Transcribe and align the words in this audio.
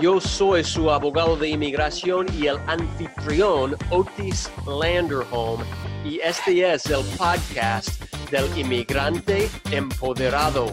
Yo 0.00 0.20
soy 0.20 0.62
su 0.62 0.92
abogado 0.92 1.36
de 1.36 1.48
inmigración 1.48 2.26
y 2.32 2.46
el 2.46 2.56
anfitrión 2.68 3.76
Otis 3.90 4.48
Landerholm 4.64 5.64
y 6.04 6.20
este 6.20 6.72
es 6.72 6.86
el 6.86 7.04
podcast 7.16 8.00
del 8.30 8.46
inmigrante 8.56 9.50
empoderado. 9.72 10.66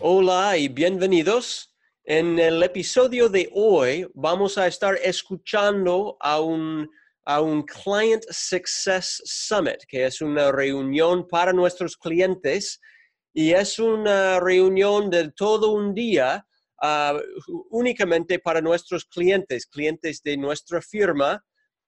Hola 0.00 0.56
y 0.56 0.68
bienvenidos. 0.68 1.76
En 2.02 2.38
el 2.38 2.62
episodio 2.62 3.28
de 3.28 3.50
hoy 3.52 4.06
vamos 4.14 4.56
a 4.56 4.68
estar 4.68 4.96
escuchando 5.04 6.16
a 6.18 6.40
un, 6.40 6.88
a 7.26 7.42
un 7.42 7.62
Client 7.62 8.24
Success 8.30 9.20
Summit, 9.26 9.84
que 9.86 10.06
es 10.06 10.22
una 10.22 10.50
reunión 10.50 11.28
para 11.28 11.52
nuestros 11.52 11.94
clientes 11.98 12.80
y 13.34 13.50
es 13.50 13.78
una 13.78 14.40
reunión 14.40 15.10
de 15.10 15.30
todo 15.32 15.72
un 15.72 15.92
día 15.92 16.46
Ah, 16.86 17.18
únicamente 17.70 18.38
para 18.38 18.60
nuestros 18.60 19.06
clientes, 19.06 19.64
clientes 19.64 20.22
de 20.22 20.36
nuestra 20.36 20.82
firma, 20.82 21.42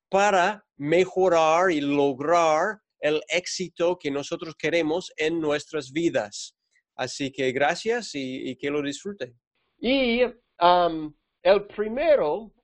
para 0.09 0.65
mejorar 0.79 1.71
y 1.71 1.83
lograr 1.83 2.79
el 3.01 3.21
éxito 3.29 3.99
que 3.99 4.11
nosotros 4.11 4.55
queremos 4.57 5.13
en 5.19 5.39
nuestras 5.39 5.93
vidas. 5.93 6.57
Así 6.95 7.31
que 7.31 7.53
gracias 7.53 8.13
y, 8.15 8.57
que 8.57 8.71
lo 8.71 8.81
disfruten. 8.81 9.39
Y 9.79 10.23
el 10.23 11.67
primero 11.77 12.55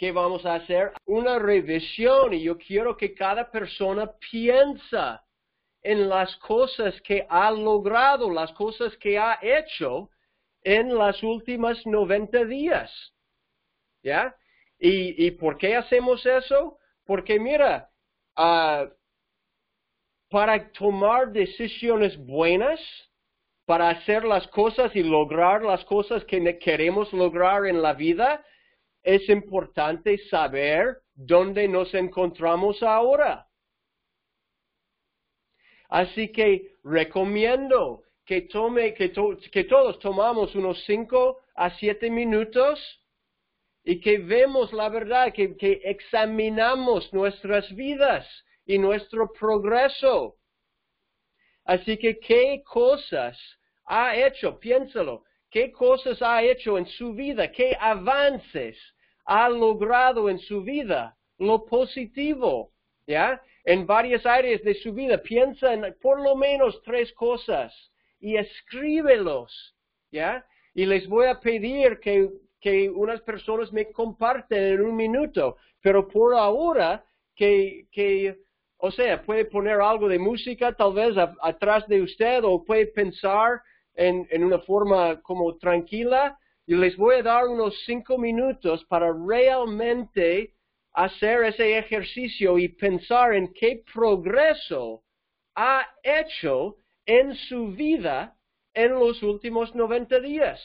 que 0.00 0.10
vamos 0.10 0.44
a 0.44 0.56
hacer 0.56 0.94
una 1.04 1.38
revisión 1.38 2.34
y 2.34 2.42
yo 2.42 2.58
quiero 2.58 2.96
que 2.96 3.14
cada 3.14 3.48
persona 3.52 4.12
piensa 4.32 5.24
en 5.80 6.08
las 6.08 6.34
cosas 6.38 7.00
que 7.02 7.24
ha 7.30 7.52
logrado, 7.52 8.32
las 8.32 8.50
cosas 8.54 8.96
que 8.96 9.16
ha 9.16 9.38
hecho 9.40 10.10
en 10.66 10.98
las 10.98 11.22
últimas 11.22 11.86
90 11.86 12.44
días. 12.44 12.90
¿Ya? 14.02 14.36
¿Y, 14.78 15.30
por 15.32 15.56
qué 15.58 15.76
hacemos 15.76 16.26
eso? 16.26 16.78
Porque 17.04 17.38
mira, 17.38 17.88
ah, 18.34 18.86
para 20.28 20.70
tomar 20.72 21.30
decisiones 21.30 22.18
buenas, 22.18 22.80
para 23.64 23.90
hacer 23.90 24.24
las 24.24 24.46
cosas 24.48 24.94
y 24.96 25.04
lograr 25.04 25.62
las 25.62 25.84
cosas 25.84 26.24
que 26.24 26.58
queremos 26.58 27.12
lograr 27.12 27.64
en 27.66 27.80
la 27.80 27.94
vida, 27.94 28.44
es 29.04 29.28
importante 29.28 30.18
saber 30.28 30.98
dónde 31.14 31.68
nos 31.68 31.94
encontramos 31.94 32.82
ahora. 32.82 33.46
Así 35.88 36.32
que 36.32 36.74
recomiendo 36.82 38.02
que, 38.26 38.42
tome, 38.42 38.92
que, 38.94 39.12
que 39.52 39.64
todos 39.64 39.98
tomamos 40.00 40.54
unos 40.56 40.84
5 40.84 41.40
a 41.54 41.70
7 41.70 42.10
minutos 42.10 43.00
y 43.84 44.00
que 44.00 44.18
vemos 44.18 44.72
la 44.72 44.88
verdad, 44.88 45.32
que, 45.32 45.56
que 45.56 45.80
examinamos 45.84 47.12
nuestras 47.12 47.72
vidas 47.76 48.26
y 48.66 48.78
nuestro 48.78 49.32
progreso. 49.32 50.36
Así 51.64 51.96
que, 51.96 52.18
¿qué 52.18 52.62
cosas 52.64 53.38
ha 53.84 54.16
hecho? 54.16 54.58
Piénsalo. 54.58 55.22
¿Qué 55.48 55.70
cosas 55.70 56.20
ha 56.20 56.42
hecho 56.42 56.76
en 56.78 56.86
su 56.86 57.14
vida? 57.14 57.52
¿Qué 57.52 57.76
avances 57.78 58.76
ha 59.24 59.48
logrado 59.48 60.28
en 60.28 60.40
su 60.40 60.62
vida? 60.62 61.16
Lo 61.38 61.64
positivo, 61.64 62.72
¿ya? 63.06 63.40
En 63.64 63.86
varias 63.86 64.26
áreas 64.26 64.62
de 64.62 64.74
su 64.74 64.92
vida. 64.92 65.22
Piensa 65.22 65.72
en 65.72 65.96
por 66.02 66.20
lo 66.20 66.34
menos 66.34 66.82
tres 66.82 67.12
cosas 67.12 67.72
y 68.20 68.36
escríbelos, 68.36 69.76
¿ya? 70.10 70.44
Y 70.74 70.86
les 70.86 71.08
voy 71.08 71.26
a 71.26 71.40
pedir 71.40 71.98
que, 72.00 72.28
que 72.60 72.88
unas 72.90 73.20
personas 73.22 73.72
me 73.72 73.90
comparten 73.92 74.62
en 74.74 74.80
un 74.82 74.96
minuto, 74.96 75.56
pero 75.80 76.06
por 76.08 76.34
ahora 76.34 77.04
que, 77.34 77.86
que 77.92 78.38
o 78.78 78.90
sea, 78.90 79.22
puede 79.22 79.46
poner 79.46 79.80
algo 79.80 80.08
de 80.08 80.18
música 80.18 80.72
tal 80.74 80.92
vez 80.94 81.16
atrás 81.40 81.86
de 81.88 82.02
usted 82.02 82.44
o 82.44 82.64
puede 82.64 82.86
pensar 82.86 83.62
en, 83.94 84.26
en 84.30 84.44
una 84.44 84.58
forma 84.60 85.20
como 85.22 85.56
tranquila 85.56 86.38
y 86.66 86.74
les 86.74 86.96
voy 86.96 87.16
a 87.16 87.22
dar 87.22 87.46
unos 87.46 87.74
cinco 87.84 88.18
minutos 88.18 88.84
para 88.86 89.12
realmente 89.12 90.52
hacer 90.92 91.44
ese 91.44 91.78
ejercicio 91.78 92.58
y 92.58 92.68
pensar 92.68 93.34
en 93.34 93.52
qué 93.52 93.82
progreso 93.92 95.02
ha 95.54 95.86
hecho 96.02 96.76
en 97.06 97.34
su 97.34 97.68
vida 97.68 98.36
en 98.74 98.92
los 98.92 99.22
últimos 99.22 99.74
90 99.74 100.20
días. 100.20 100.60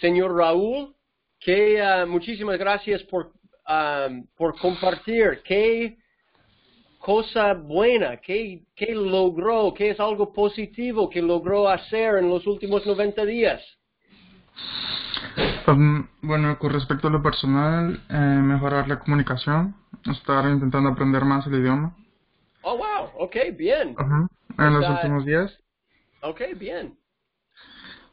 señor 0.00 0.36
Raúl, 0.36 0.94
que 1.40 1.80
ah, 1.80 2.04
muchísimas 2.06 2.58
gracias 2.58 3.02
por, 3.04 3.32
ah, 3.66 4.08
por 4.36 4.58
compartir. 4.58 5.42
Qué 5.44 5.96
cosa 7.04 7.52
buena, 7.52 8.16
qué, 8.16 8.64
logró, 8.94 9.74
qué 9.74 9.90
es 9.90 10.00
algo 10.00 10.32
positivo 10.32 11.10
que 11.10 11.20
logró 11.20 11.68
hacer 11.68 12.16
en 12.16 12.30
los 12.30 12.46
últimos 12.46 12.86
90 12.86 13.24
días. 13.26 13.62
Um, 15.66 16.06
bueno, 16.22 16.58
con 16.58 16.72
respecto 16.72 17.08
a 17.08 17.10
lo 17.10 17.22
personal, 17.22 18.00
eh, 18.08 18.14
mejorar 18.16 18.88
la 18.88 18.98
comunicación, 19.00 19.74
estar 20.10 20.48
intentando 20.48 20.90
aprender 20.90 21.24
más 21.24 21.46
el 21.46 21.54
idioma. 21.54 21.94
Oh, 22.64 22.76
wow, 22.78 23.10
ok, 23.18 23.36
bien 23.56 23.94
en 24.58 24.74
los 24.74 24.88
últimos 24.88 25.24
días. 25.24 25.58
Ok, 26.22 26.40
bien. 26.56 26.98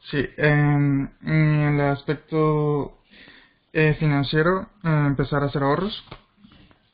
Sí, 0.10 0.28
en 0.38 1.10
el 1.24 1.80
aspecto 1.82 2.98
eh, 3.72 3.96
financiero, 4.00 4.70
eh, 4.84 5.04
empezar 5.08 5.44
a 5.44 5.46
hacer 5.46 5.64
ahorros. 5.64 6.04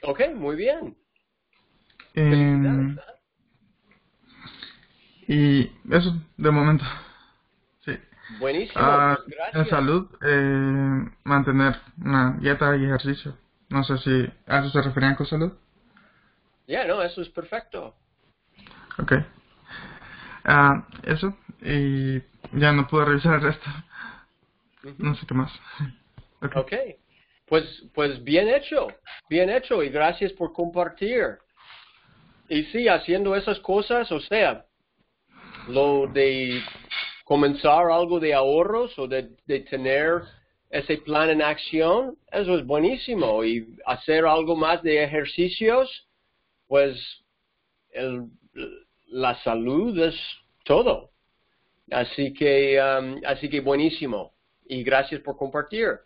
Ok, 0.04 0.22
muy 0.36 0.56
bien. 0.56 0.96
Em, 2.14 2.98
y 5.28 5.72
eso, 5.90 6.16
de 6.38 6.52
momento. 6.52 6.86
Sí. 7.86 7.94
Buenísimo, 8.40 8.82
ah, 8.84 9.16
pues, 9.18 9.36
gracias. 9.36 9.66
En 9.66 9.70
salud, 9.70 10.08
eh, 10.22 11.12
mantener 11.24 11.76
una 12.04 12.38
dieta 12.40 12.76
y 12.76 12.86
ejercicio. 12.86 13.36
No 13.70 13.84
sé 13.84 13.98
si 14.00 14.34
a 14.46 14.60
eso 14.60 14.70
se 14.70 14.82
referían 14.82 15.16
con 15.16 15.26
salud. 15.26 15.54
Ya, 16.68 16.86
no, 16.86 17.02
eso 17.02 17.22
es 17.22 17.30
perfecto. 17.30 17.96
Ok. 19.00 19.14
Ah, 20.44 20.86
eso. 21.04 21.38
Y 21.62 22.20
ya 22.52 22.74
no 22.74 22.88
puedo 22.88 23.06
revisar 23.06 23.36
el 23.36 23.42
resto. 23.42 23.66
No 24.98 25.16
sé 25.16 25.26
qué 25.26 25.34
más. 25.34 25.52
Okay. 26.42 26.62
ok. 26.62 27.00
Pues, 27.46 27.84
pues 27.94 28.22
bien 28.24 28.50
hecho. 28.50 28.88
Bien 29.30 29.50
hecho. 29.50 29.82
Y 29.82 29.90
gracias 29.90 30.34
por 30.34 30.52
compartir. 30.52 31.38
Y 32.50 32.64
sí, 32.66 32.88
haciendo 32.88 33.36
esas 33.36 33.60
cosas, 33.60 34.12
o 34.12 34.20
sea, 34.20 34.66
lo 35.68 36.08
de 36.08 36.62
comenzar 37.24 37.90
algo 37.92 38.20
de 38.20 38.34
ahorros 38.34 38.98
o 39.00 39.08
de, 39.08 39.30
de 39.46 39.62
tener 39.62 40.22
ese 40.70 40.98
plan 40.98 41.30
en 41.30 41.42
acción, 41.42 42.18
eso 42.32 42.58
es 42.58 42.66
buenísimo. 42.66 43.44
Y 43.44 43.76
hacer 43.86 44.26
algo 44.26 44.56
más 44.56 44.82
de 44.84 45.04
ejercicios, 45.04 46.07
pues 46.68 46.98
el, 47.92 48.30
la 49.08 49.42
salud 49.44 49.98
es 50.00 50.16
todo. 50.64 51.12
Así 51.92 52.34
que, 52.34 52.80
um, 52.82 53.22
así 53.26 53.50
que 53.50 53.62
buenísimo. 53.62 54.34
Y 54.66 54.84
gracias 54.84 55.22
por 55.22 55.38
compartir. 55.38 56.00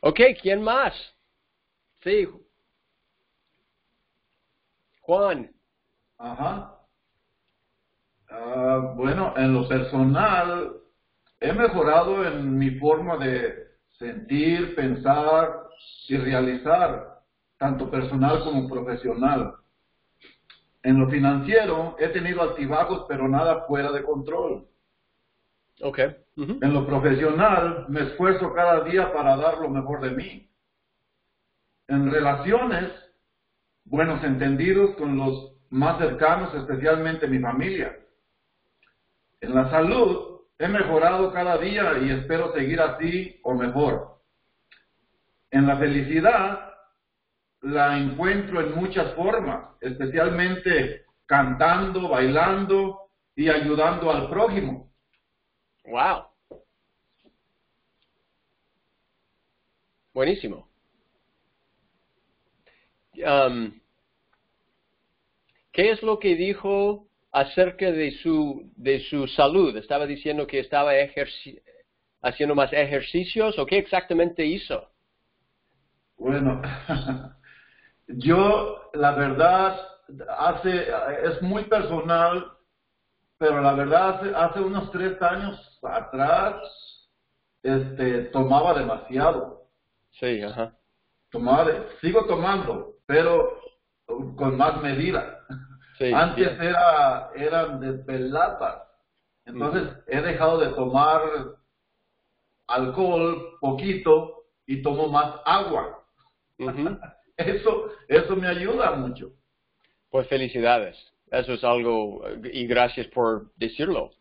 Ok, 0.00 0.20
¿quién 0.40 0.60
más? 0.62 0.94
Sí. 2.02 2.28
Juan. 5.02 5.52
Ajá. 6.18 6.78
Ah, 8.28 8.94
bueno, 8.96 9.34
en 9.36 9.54
lo 9.54 9.68
personal, 9.68 10.72
he 11.38 11.52
mejorado 11.52 12.26
en 12.26 12.58
mi 12.58 12.70
forma 12.78 13.16
de 13.18 13.68
sentir, 13.98 14.74
pensar 14.74 15.68
y 16.08 16.16
realizar, 16.16 17.21
tanto 17.62 17.88
personal 17.88 18.42
como 18.42 18.68
profesional. 18.68 19.54
En 20.82 20.98
lo 20.98 21.08
financiero 21.08 21.94
he 22.00 22.08
tenido 22.08 22.42
altibajos, 22.42 23.04
pero 23.06 23.28
nada 23.28 23.66
fuera 23.68 23.92
de 23.92 24.02
control. 24.02 24.66
Okay. 25.80 26.16
En 26.36 26.74
lo 26.74 26.84
profesional 26.84 27.86
me 27.88 28.00
esfuerzo 28.00 28.52
cada 28.52 28.82
día 28.82 29.12
para 29.12 29.36
dar 29.36 29.58
lo 29.58 29.70
mejor 29.70 30.00
de 30.00 30.10
mí. 30.10 30.48
en 31.86 32.10
relaciones, 32.10 32.90
buenos 33.84 34.24
entendidos 34.24 34.96
con 34.96 35.16
los 35.16 35.54
más 35.70 35.98
cercanos, 35.98 36.52
especialmente 36.54 37.28
mi 37.28 37.38
familia. 37.38 37.96
En 39.40 39.54
la 39.54 39.70
salud, 39.70 40.40
he 40.58 40.66
mejorado 40.66 41.32
cada 41.32 41.58
día 41.58 41.98
y 42.02 42.10
espero 42.10 42.52
seguir 42.54 42.80
así 42.80 43.38
o 43.44 43.54
mejor. 43.54 44.20
En 45.50 45.66
la 45.66 45.76
felicidad, 45.76 46.71
la 47.62 47.98
encuentro 47.98 48.60
en 48.60 48.74
muchas 48.74 49.14
formas, 49.14 49.70
especialmente 49.80 51.04
cantando, 51.26 52.08
bailando 52.08 53.08
y 53.34 53.48
ayudando 53.48 54.10
al 54.10 54.28
prójimo. 54.28 54.92
Wow. 55.84 56.26
Buenísimo. 60.12 60.68
Um, 63.14 63.80
¿Qué 65.72 65.90
es 65.90 66.02
lo 66.02 66.18
que 66.18 66.34
dijo 66.34 67.08
acerca 67.30 67.90
de 67.90 68.10
su, 68.22 68.70
de 68.76 69.00
su 69.08 69.26
salud? 69.28 69.76
¿Estaba 69.76 70.06
diciendo 70.06 70.46
que 70.46 70.58
estaba 70.58 70.92
haciendo 72.22 72.54
más 72.54 72.72
ejercicios 72.72 73.58
o 73.58 73.64
qué 73.64 73.78
exactamente 73.78 74.44
hizo? 74.44 74.90
Bueno, 76.18 76.60
yo 78.16 78.90
la 78.94 79.12
verdad 79.12 79.76
hace, 80.38 80.88
es 81.24 81.42
muy 81.42 81.64
personal, 81.64 82.52
pero 83.38 83.60
la 83.60 83.72
verdad 83.74 84.16
hace, 84.16 84.34
hace 84.34 84.60
unos 84.60 84.90
tres 84.90 85.20
años 85.22 85.80
atrás 85.82 86.54
este, 87.62 88.24
tomaba 88.26 88.78
demasiado. 88.78 89.68
Sí, 90.10 90.42
ajá. 90.42 90.76
Tomaba, 91.30 91.66
sigo 92.00 92.26
tomando, 92.26 92.96
pero 93.06 93.60
con 94.36 94.56
más 94.56 94.82
medida. 94.82 95.38
Antes 96.14 96.58
era, 96.60 97.30
eran 97.36 97.80
desveladas. 97.80 98.82
Entonces 99.44 99.88
he 100.08 100.20
dejado 100.20 100.58
de 100.58 100.68
tomar 100.70 101.20
alcohol 102.66 103.58
poquito 103.60 104.44
y 104.66 104.82
tomo 104.82 105.08
más 105.08 105.34
agua. 105.44 106.04
eso, 107.36 107.90
eso 108.08 108.36
me 108.36 108.48
ayuda 108.48 108.92
mucho. 108.92 109.32
Pues 110.10 110.28
felicidades. 110.28 110.96
Eso 111.30 111.54
es 111.54 111.64
algo, 111.64 112.22
y 112.52 112.66
gracias 112.66 113.06
por 113.08 113.54
decirlo. 113.56 114.12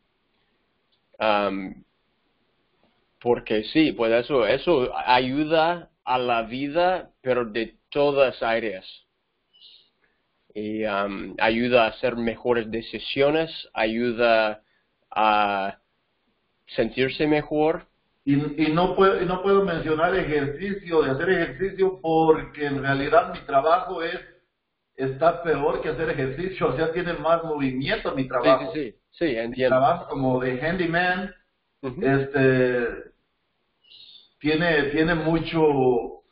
porque 3.19 3.63
sí, 3.65 3.91
pues 3.91 4.11
eso, 4.25 4.47
eso 4.47 4.91
ayuda 4.95 5.91
a 6.03 6.17
la 6.17 6.43
vida, 6.43 7.11
pero 7.21 7.45
de 7.45 7.75
todas 7.89 8.41
áreas 8.41 8.85
y 10.53 10.83
um, 10.85 11.35
ayuda 11.39 11.85
a 11.85 11.89
hacer 11.89 12.15
mejores 12.15 12.69
decisiones, 12.69 13.69
ayuda 13.73 14.63
a 15.09 15.79
sentirse 16.67 17.27
mejor. 17.27 17.87
Y, 18.23 18.65
y, 18.65 18.71
no 18.71 18.95
puedo, 18.95 19.21
y 19.21 19.25
no 19.25 19.41
puedo 19.41 19.65
mencionar 19.65 20.15
ejercicio, 20.15 21.01
de 21.01 21.11
hacer 21.11 21.29
ejercicio, 21.29 21.99
porque 22.01 22.65
en 22.65 22.81
realidad 22.81 23.33
mi 23.33 23.39
trabajo 23.41 24.03
es 24.03 24.19
está 24.95 25.41
peor 25.41 25.81
que 25.81 25.89
hacer 25.89 26.09
ejercicio, 26.09 26.67
o 26.67 26.75
sea, 26.75 26.91
tiene 26.91 27.13
más 27.13 27.43
movimiento 27.43 28.13
mi 28.15 28.27
trabajo. 28.27 28.71
Sí, 28.73 28.91
sí, 28.91 28.97
sí, 29.11 29.25
entiendo. 29.25 29.75
Mi 29.75 29.81
trabajo 29.81 30.07
como 30.07 30.39
de 30.39 30.61
handyman, 30.61 31.33
este, 31.81 32.87
tiene, 34.39 34.83
tiene 34.91 35.15
mucho, 35.15 36.23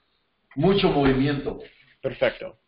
mucho 0.55 0.89
movimiento. 0.89 1.59
Perfecto. 2.01 2.59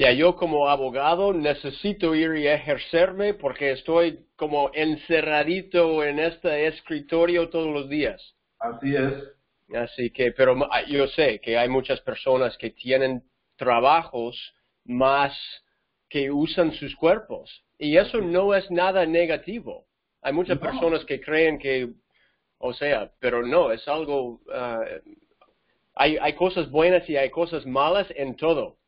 Ya 0.00 0.12
yo 0.12 0.34
como 0.34 0.70
abogado 0.70 1.34
necesito 1.34 2.14
ir 2.14 2.34
y 2.34 2.46
ejercerme 2.46 3.34
porque 3.34 3.72
estoy 3.72 4.24
como 4.34 4.70
encerradito 4.72 6.02
en 6.02 6.18
este 6.18 6.68
escritorio 6.68 7.50
todos 7.50 7.66
los 7.66 7.90
días. 7.90 8.34
Así 8.60 8.96
es. 8.96 9.12
Así 9.76 10.10
que, 10.10 10.32
pero 10.32 10.56
yo 10.88 11.06
sé 11.08 11.38
que 11.42 11.58
hay 11.58 11.68
muchas 11.68 12.00
personas 12.00 12.56
que 12.56 12.70
tienen 12.70 13.22
trabajos 13.56 14.54
más 14.86 15.38
que 16.08 16.30
usan 16.30 16.72
sus 16.72 16.96
cuerpos 16.96 17.62
y 17.76 17.98
eso 17.98 18.22
no 18.22 18.54
es 18.54 18.70
nada 18.70 19.04
negativo. 19.04 19.84
Hay 20.22 20.32
muchas 20.32 20.58
personas 20.58 21.04
que 21.04 21.20
creen 21.20 21.58
que, 21.58 21.90
o 22.56 22.72
sea, 22.72 23.12
pero 23.20 23.46
no, 23.46 23.70
es 23.70 23.86
algo, 23.86 24.40
ah, 24.50 24.82
hay, 25.94 26.16
hay 26.16 26.32
cosas 26.32 26.70
buenas 26.70 27.06
y 27.10 27.18
hay 27.18 27.28
cosas 27.28 27.66
malas 27.66 28.06
en 28.16 28.34
todo. 28.36 28.79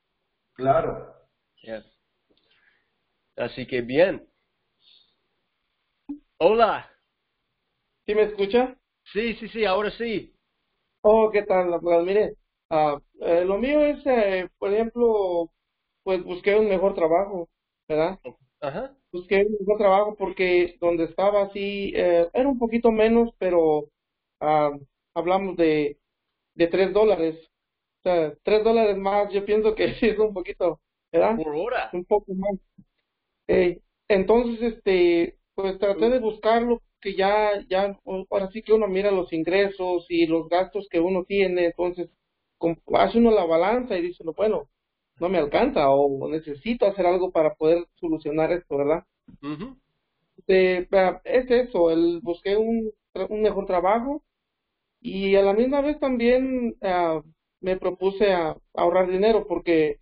Claro. 0.54 0.93
Así 3.37 3.66
que 3.66 3.82
bien. 3.82 4.26
Hola. 6.38 6.90
¿Sí 8.06 8.14
me 8.14 8.22
escucha? 8.22 8.76
Sí, 9.12 9.34
sí, 9.34 9.49
sí, 9.49 9.64
ahora 9.64 9.90
sí. 9.90 10.34
Oh, 11.02 11.31
¿qué 11.32 11.43
tal? 11.43 11.81
Pues 11.81 12.04
mire, 12.04 12.34
uh, 12.70 12.99
lo 13.44 13.58
mío 13.58 13.84
es, 13.84 14.04
eh, 14.06 14.49
por 14.58 14.72
ejemplo, 14.72 15.50
pues 16.04 16.22
busqué 16.25 16.56
un 16.56 16.69
mejor 16.69 16.94
trabajo, 16.94 17.48
¿verdad? 17.88 18.19
Ajá. 18.60 18.96
Busqué 19.12 19.44
un 19.46 19.56
mejor 19.60 19.78
trabajo 19.78 20.16
porque 20.16 20.76
donde 20.81 21.05
estaba 21.05 21.43
así, 21.44 21.93
eh, 21.94 22.28
era 22.32 22.48
un 22.48 22.58
poquito 22.58 22.90
menos, 22.93 23.31
pero 23.38 23.81
uh, 24.40 24.81
hablamos 25.14 25.56
de, 25.56 25.98
de 26.55 26.69
tres 26.69 26.93
dólares 26.94 27.37
o 28.02 28.08
sea, 28.08 28.34
tres 28.43 28.64
dólares 28.64 28.96
más, 28.96 29.32
yo 29.32 29.44
pienso 29.44 29.75
que 29.75 29.94
sí 30.00 30.06
es 30.06 30.19
un 30.19 30.34
poquito, 30.34 30.81
¿verdad? 31.12 31.37
Por 31.37 31.54
hora. 31.56 31.90
Un 31.93 32.04
poco 32.04 32.34
más. 32.34 32.58
Eh, 33.49 33.81
entonces, 34.08 34.75
este, 34.75 35.38
pues 35.54 35.78
traté 35.78 36.10
de 36.10 36.19
buscarlo, 36.19 36.82
que 37.00 37.14
ya, 37.14 37.64
ya, 37.69 37.99
ahora 38.04 38.50
sí 38.52 38.62
que 38.62 38.72
uno 38.72 38.88
mira 38.88 39.10
los 39.10 39.32
ingresos 39.32 40.06
y 40.08 40.26
los 40.26 40.49
gastos 40.49 40.88
que 40.90 41.00
uno 41.00 41.25
tiene, 41.25 41.66
entonces 41.66 42.08
hace 42.94 43.19
uno 43.19 43.32
la 43.32 43.44
balanza 43.44 43.96
y 43.96 44.02
dice, 44.02 44.22
bueno, 44.37 44.69
no 45.19 45.28
me 45.28 45.38
alcanza 45.38 45.90
o 45.90 46.28
necesito 46.28 46.87
hacer 46.87 47.06
algo 47.06 47.31
para 47.32 47.55
poder 47.55 47.87
solucionar 47.96 48.52
esto, 48.52 48.76
¿verdad? 48.76 49.05
este, 50.37 50.88
es 51.25 51.50
eso, 51.50 51.90
el 51.90 52.20
busqué 52.22 52.56
un, 52.56 52.90
un 53.28 53.43
mejor 53.43 53.66
trabajo 53.66 54.22
y 55.00 55.34
a 55.37 55.43
la 55.43 55.52
misma 55.55 55.81
vez 55.81 55.98
también 56.00 56.76
uh, 56.81 57.22
me 57.62 57.76
propuse 57.76 58.32
a 58.32 58.56
ahorrar 58.74 59.10
dinero 59.10 59.46
porque 59.46 60.00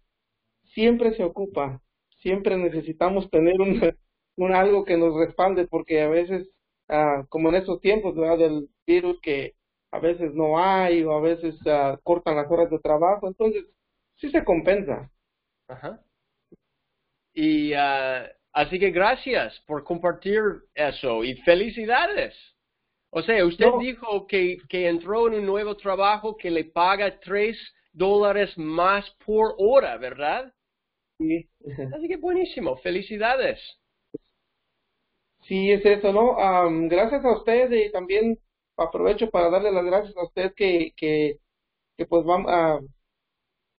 siempre 0.74 1.14
se 1.14 1.24
ocupa, 1.24 1.80
siempre 2.20 2.56
necesitamos 2.56 3.30
tener 3.30 3.60
un, 3.60 3.80
un 4.36 4.54
algo 4.54 4.84
que 4.84 4.96
nos 4.96 5.14
respalde 5.14 5.66
porque 5.66 6.02
a 6.02 6.08
veces, 6.08 6.50
ah, 6.88 7.24
como 7.28 7.50
en 7.50 7.56
estos 7.56 7.80
tiempos 7.80 8.16
¿verdad? 8.16 8.38
del 8.38 8.68
virus 8.86 9.20
que 9.20 9.54
a 9.92 9.98
veces 9.98 10.34
no 10.34 10.58
hay 10.58 11.02
o 11.04 11.12
a 11.12 11.20
veces 11.20 11.56
ah, 11.66 11.98
cortan 12.02 12.36
las 12.36 12.50
horas 12.50 12.70
de 12.70 12.78
trabajo, 12.78 13.28
entonces 13.28 13.64
sí 14.16 14.30
se 14.30 14.44
compensa. 14.44 15.10
Ajá. 15.68 16.00
Y 17.32 17.72
uh, 17.74 18.26
así 18.52 18.78
que 18.78 18.90
gracias 18.90 19.60
por 19.66 19.84
compartir 19.84 20.40
eso 20.74 21.24
y 21.24 21.36
felicidades. 21.42 22.34
O 23.10 23.22
sea, 23.22 23.44
usted 23.44 23.66
dijo 23.80 24.26
que, 24.26 24.58
que 24.68 24.88
entró 24.88 25.26
en 25.26 25.40
un 25.40 25.46
nuevo 25.46 25.76
trabajo 25.76 26.36
que 26.36 26.50
le 26.50 26.64
paga 26.64 27.18
tres 27.20 27.58
dólares 27.92 28.56
más 28.56 29.10
por 29.24 29.54
hora, 29.58 29.96
¿verdad? 29.96 30.52
Sí. 31.18 31.48
Así 31.94 32.08
que 32.08 32.16
buenísimo, 32.16 32.76
felicidades. 32.76 33.58
Sí, 35.42 35.72
es 35.72 35.84
eso, 35.84 36.12
¿no? 36.12 36.36
gracias 36.88 37.24
a 37.24 37.32
usted 37.32 37.72
y 37.72 37.90
también 37.90 38.38
aprovecho 38.76 39.28
para 39.30 39.50
darle 39.50 39.72
las 39.72 39.84
gracias 39.84 40.16
a 40.16 40.24
usted 40.24 40.54
que, 40.54 40.92
que, 40.96 41.38
que 41.96 42.06
pues 42.06 42.24
vamos 42.24 42.50
a, 42.52 42.78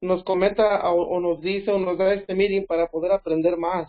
nos 0.02 0.24
comenta 0.24 0.92
o, 0.92 1.20
nos 1.20 1.42
dice 1.42 1.72
o 1.72 1.80
nos 1.80 1.98
da 1.98 2.14
este 2.14 2.36
meeting 2.36 2.66
para 2.66 2.88
poder 2.88 3.12
aprender 3.12 3.56
más 3.58 3.88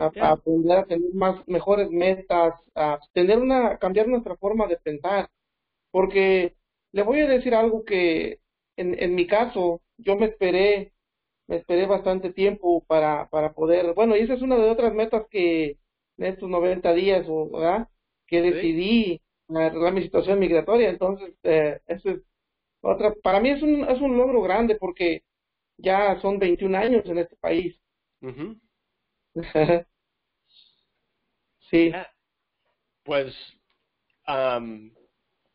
a, 0.00 0.30
aprender 0.32 0.78
a 0.78 0.86
tener 0.86 1.12
más 1.14 1.46
mejores 1.48 1.90
metas, 1.90 2.54
a 2.74 2.98
tener 3.12 3.38
una 3.38 3.78
cambiar 3.78 4.08
nuestra 4.08 4.36
forma 4.36 4.66
de 4.66 4.78
pensar, 4.78 5.30
porque 5.90 6.56
le 6.92 7.02
voy 7.02 7.20
a 7.20 7.28
decir 7.28 7.54
algo 7.54 7.84
que 7.84 8.40
en, 8.76 9.00
en 9.02 9.14
mi 9.14 9.26
caso 9.26 9.82
yo 9.98 10.16
me 10.16 10.26
esperé 10.26 10.92
me 11.48 11.56
esperé 11.56 11.86
bastante 11.86 12.32
tiempo 12.32 12.84
para 12.86 13.28
para 13.30 13.52
poder, 13.52 13.94
bueno, 13.94 14.16
y 14.16 14.20
esa 14.20 14.34
es 14.34 14.42
una 14.42 14.56
de 14.56 14.70
otras 14.70 14.94
metas 14.94 15.26
que 15.30 15.78
en 16.18 16.26
estos 16.26 16.48
90 16.50 16.92
días, 16.94 17.26
¿verdad? 17.52 17.88
Que 18.26 18.42
decidí 18.42 19.20
arreglar 19.48 19.92
mi 19.94 20.02
situación 20.02 20.38
migratoria, 20.38 20.90
entonces 20.90 21.34
eh, 21.44 21.80
eso 21.86 22.10
es 22.10 22.20
otra, 22.82 23.12
para 23.22 23.40
mí 23.40 23.50
es 23.50 23.62
un, 23.62 23.84
es 23.88 24.00
un 24.00 24.16
logro 24.16 24.42
grande 24.42 24.76
porque 24.76 25.22
ya 25.78 26.20
son 26.20 26.38
21 26.38 26.74
años 26.76 27.04
en 27.06 27.18
este 27.18 27.36
país. 27.36 27.78
Sí. 31.70 31.92
Pues, 33.04 33.32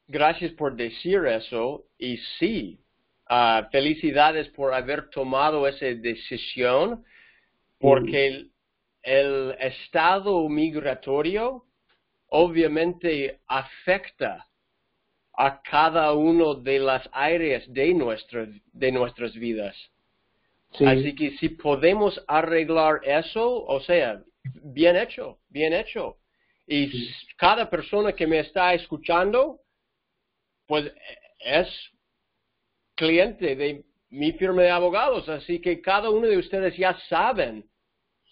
gracias 0.08 0.54
por 0.54 0.76
decir 0.76 1.26
eso. 1.26 1.86
Y 1.98 2.18
sí, 2.40 2.80
ah, 3.28 3.68
felicidades 3.72 4.48
por 4.50 4.74
haber 4.74 5.10
tomado 5.10 5.68
esa 5.68 5.86
decisión, 5.86 7.04
porque 7.80 8.28
el, 8.28 8.52
el 9.04 9.56
estado 9.60 10.48
migratorio 10.48 11.66
obviamente 12.28 13.42
afecta 13.48 14.48
a 15.38 15.62
cada 15.62 16.14
uno 16.14 16.56
de 16.56 16.80
las 16.80 17.08
áreas 17.12 17.64
de, 17.68 17.94
nuestras 17.94 18.50
de 18.72 18.92
nuestras 18.92 19.34
vidas. 19.34 19.76
Sí. 20.78 20.86
Así 20.86 21.16
que 21.16 21.32
si 21.38 21.50
podemos 21.50 22.24
arreglar 22.28 23.02
eso, 23.04 23.64
o 23.66 23.80
sea, 23.82 24.22
bien 24.64 24.96
hecho, 24.96 25.40
bien 25.50 25.74
hecho. 25.74 26.18
Y 26.68 26.88
Sí. 26.88 27.14
cada 27.38 27.70
persona 27.70 28.14
que 28.14 28.28
me 28.28 28.40
está 28.40 28.74
escuchando, 28.74 29.60
pues 30.68 30.92
es 31.40 31.68
cliente 32.96 33.56
de 33.56 33.84
mi 34.10 34.32
firma 34.34 34.62
de 34.64 34.70
abogados, 34.72 35.28
así 35.30 35.60
que 35.60 35.82
cada 35.82 36.10
uno 36.10 36.28
de 36.28 36.38
ustedes 36.38 36.76
ya 36.78 36.98
saben, 37.10 37.70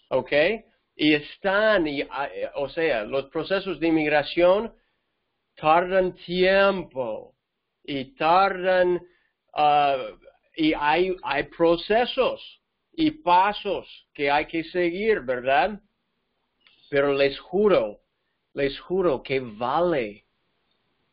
¿ok? 0.08 0.32
Y 0.96 1.12
están, 1.14 1.86
y, 1.86 2.02
ah, 2.02 2.28
eh, 2.32 2.48
o 2.54 2.68
sea, 2.68 3.04
los 3.04 3.26
procesos 3.26 3.78
de 3.80 3.88
inmigración 3.88 4.72
tardan 5.56 6.14
tiempo 6.14 7.34
y 7.84 8.14
tardan, 8.16 9.00
ah, 9.54 9.96
y 10.56 10.72
hay, 10.74 11.16
hay 11.22 11.44
procesos 11.44 12.60
y 12.92 13.10
pasos 13.10 13.86
que 14.12 14.30
hay 14.30 14.46
que 14.46 14.64
seguir, 14.64 15.20
¿verdad? 15.20 15.80
Pero 16.90 17.12
les 17.12 17.38
juro, 17.38 18.00
les 18.52 18.78
juro 18.80 19.22
que 19.22 19.40
vale, 19.40 20.26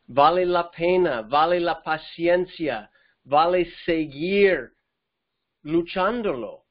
vale 0.07 0.45
la 0.45 0.69
pena, 0.69 1.21
vale 1.23 1.59
la 1.59 1.81
paciencia, 1.81 2.91
vale 3.23 3.71
seguir 3.85 4.73
luchándolo, 5.63 6.65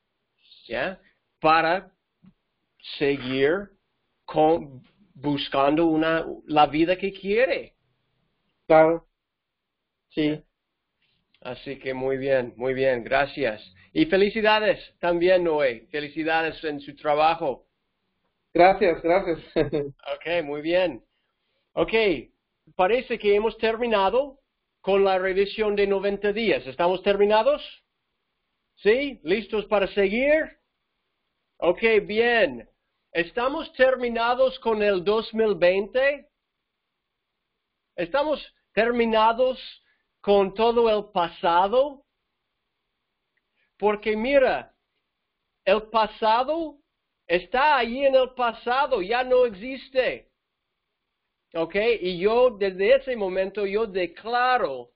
¿ya? 0.66 1.00
Para 1.40 1.92
seguir 2.98 3.70
con, 4.24 4.82
buscando 5.14 5.86
una, 5.86 6.24
la 6.46 6.66
vida 6.66 6.96
que 6.96 7.12
quiere. 7.12 7.74
Claro. 8.66 9.06
Sí. 10.10 10.42
Así 11.40 11.78
que 11.78 11.94
muy 11.94 12.18
bien, 12.18 12.52
muy 12.56 12.74
bien, 12.74 13.02
gracias. 13.02 13.62
Y 13.92 14.06
felicidades 14.06 14.78
también, 14.98 15.44
Noé. 15.44 15.86
Felicidades 15.90 16.62
en 16.64 16.80
su 16.80 16.94
trabajo. 16.96 17.66
Gracias, 18.52 19.02
gracias. 19.02 19.38
Ok, 20.14 20.44
muy 20.44 20.60
bien. 20.60 21.02
Ok, 21.72 21.92
parece 22.76 23.18
que 23.18 23.34
hemos 23.34 23.56
terminado 23.58 24.40
con 24.80 25.04
la 25.04 25.18
revisión 25.18 25.76
de 25.76 25.86
90 25.86 26.32
días. 26.32 26.66
¿Estamos 26.66 27.02
terminados? 27.02 27.62
¿Sí? 28.76 29.20
¿Listos 29.22 29.66
para 29.66 29.86
seguir? 29.88 30.58
Ok, 31.58 31.82
bien. 32.02 32.68
¿Estamos 33.12 33.72
terminados 33.74 34.58
con 34.60 34.82
el 34.82 35.04
2020? 35.04 36.28
¿Estamos 37.96 38.40
terminados 38.72 39.58
con 40.20 40.54
todo 40.54 40.88
el 40.90 41.10
pasado? 41.12 42.04
Porque 43.78 44.16
mira, 44.16 44.74
el 45.64 45.82
pasado 45.84 46.78
está 47.26 47.78
ahí 47.78 48.04
en 48.04 48.14
el 48.14 48.30
pasado, 48.34 49.02
ya 49.02 49.24
no 49.24 49.46
existe. 49.46 50.30
¿Ok? 51.54 51.74
Y 52.00 52.18
yo 52.20 52.50
desde 52.50 52.96
ese 52.96 53.16
momento 53.16 53.66
yo 53.66 53.86
declaro 53.86 54.92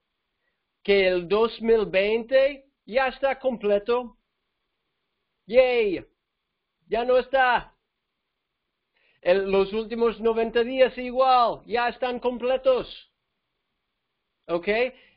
que 0.83 1.09
el 1.09 1.29
2020 1.29 2.67
ya 2.87 3.09
está 3.09 3.39
completo. 3.39 4.19
Yay, 5.47 6.05
ya 6.89 7.05
no 7.05 7.19
está. 7.19 7.75
El- 9.23 9.51
los 9.51 9.73
últimos 9.73 10.21
90 10.21 10.63
días 10.63 10.97
igual, 10.99 11.63
ya 11.67 11.89
están 11.89 12.21
completos. 12.21 12.87
¿Ok? 14.47 14.69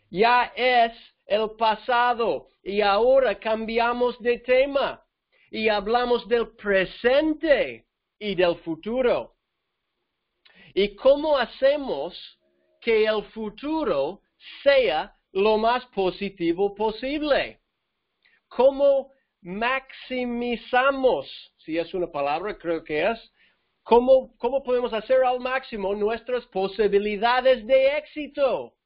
Ya 0.10 0.54
es 0.56 0.94
el 1.26 1.52
pasado 1.58 2.48
y 2.64 2.82
ahora 2.82 3.38
cambiamos 3.40 4.20
de 4.20 4.40
tema 4.40 5.04
y 5.52 5.68
hablamos 5.70 6.28
del 6.28 6.50
presente 6.56 7.86
y 8.20 8.36
del 8.36 8.56
futuro. 8.58 9.36
¿Y 10.74 10.96
cómo 10.96 11.38
hacemos 11.38 12.18
que 12.80 13.06
el 13.06 13.24
futuro 13.34 14.22
sea 14.64 15.14
lo 15.34 15.58
más 15.58 15.86
positivo 15.88 16.74
posible? 16.74 17.60
¿Cómo 18.48 19.12
maximizamos, 19.42 21.28
si 21.58 21.78
es 21.78 21.94
una 21.94 22.10
palabra, 22.12 22.58
creo 22.58 22.84
que 22.84 23.10
es, 23.10 23.20
cómo, 23.84 24.36
cómo 24.38 24.64
podemos 24.64 24.94
hacer 24.94 25.24
al 25.26 25.40
máximo 25.40 25.94
nuestras 25.96 26.46
posibilidades 26.48 27.66
de 27.68 27.98
éxito 27.98 28.77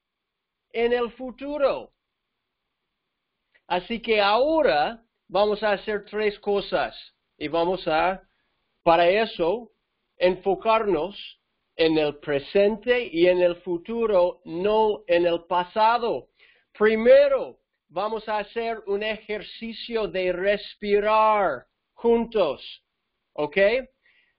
en 0.73 0.93
el 0.93 1.11
futuro? 1.11 1.93
Así 3.67 4.01
que 4.01 4.19
ahora 4.19 5.01
vamos 5.27 5.63
a 5.63 5.71
hacer 5.71 6.05
tres 6.05 6.37
cosas 6.39 6.95
y 7.37 7.47
vamos 7.47 7.87
a, 7.87 8.21
para 8.83 9.07
eso, 9.07 9.71
enfocarnos 10.17 11.15
en 11.75 11.97
el 11.97 12.17
presente 12.17 13.09
y 13.11 13.27
en 13.27 13.41
el 13.41 13.55
futuro, 13.61 14.41
no 14.45 15.03
en 15.07 15.25
el 15.25 15.45
pasado. 15.45 16.27
Primero, 16.77 17.59
vamos 17.87 18.27
a 18.27 18.39
hacer 18.39 18.79
un 18.87 19.03
ejercicio 19.03 20.07
de 20.07 20.31
respirar 20.31 21.65
juntos, 21.93 22.61
¿ok? 23.33 23.57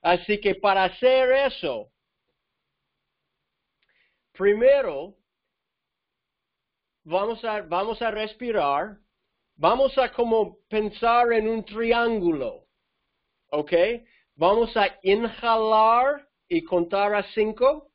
Así 0.02 0.40
que 0.40 0.56
para 0.56 0.84
hacer 0.84 1.32
eso, 1.32 1.90
primero, 4.32 5.16
vamos 7.04 7.44
a, 7.44 7.62
vamos 7.62 8.00
a 8.02 8.10
respirar 8.10 8.98
Vamos 9.56 9.96
a 9.98 10.10
como 10.10 10.58
pensar 10.68 11.32
en 11.32 11.46
un 11.46 11.64
triángulo, 11.64 12.64
¿ok? 13.50 13.72
Vamos 14.34 14.76
a 14.76 14.98
inhalar 15.02 16.26
y 16.48 16.64
contar 16.64 17.14
a 17.14 17.22
cinco. 17.34 17.90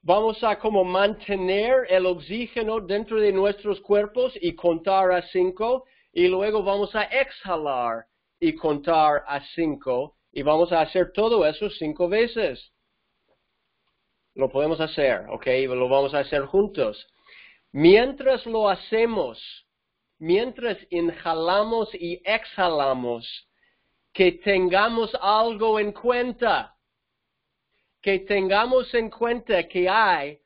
Vamos 0.00 0.42
a 0.42 0.58
como 0.58 0.84
mantener 0.84 1.86
el 1.88 2.06
oxígeno 2.06 2.80
dentro 2.80 3.20
de 3.20 3.32
nuestros 3.32 3.80
cuerpos 3.80 4.32
y 4.40 4.54
contar 4.54 5.12
a 5.12 5.22
cinco. 5.28 5.84
Y 6.12 6.28
luego 6.28 6.62
vamos 6.62 6.94
a 6.94 7.02
exhalar 7.04 8.06
y 8.40 8.54
contar 8.54 9.24
a 9.26 9.40
cinco. 9.54 10.16
Y 10.32 10.42
vamos 10.42 10.72
a 10.72 10.80
hacer 10.80 11.12
todo 11.12 11.44
eso 11.44 11.68
cinco 11.68 12.08
veces. 12.08 12.72
Lo 14.34 14.48
podemos 14.48 14.80
hacer, 14.80 15.26
¿ok? 15.28 15.46
Lo 15.68 15.88
vamos 15.88 16.14
a 16.14 16.20
hacer 16.20 16.46
juntos. 16.46 17.11
Mientras 17.72 18.44
lo 18.44 18.68
hacemos, 18.68 19.40
mientras 20.18 20.76
inhalamos 20.90 21.88
y 21.94 22.20
exhalamos, 22.24 23.48
que 24.12 24.32
tengamos 24.32 25.10
algo 25.20 25.78
en 25.80 25.92
cuenta, 25.92 26.76
que 28.02 28.18
tengamos 28.18 28.92
en 28.92 29.08
cuenta 29.08 29.66
que 29.68 29.88
hay 29.88 30.38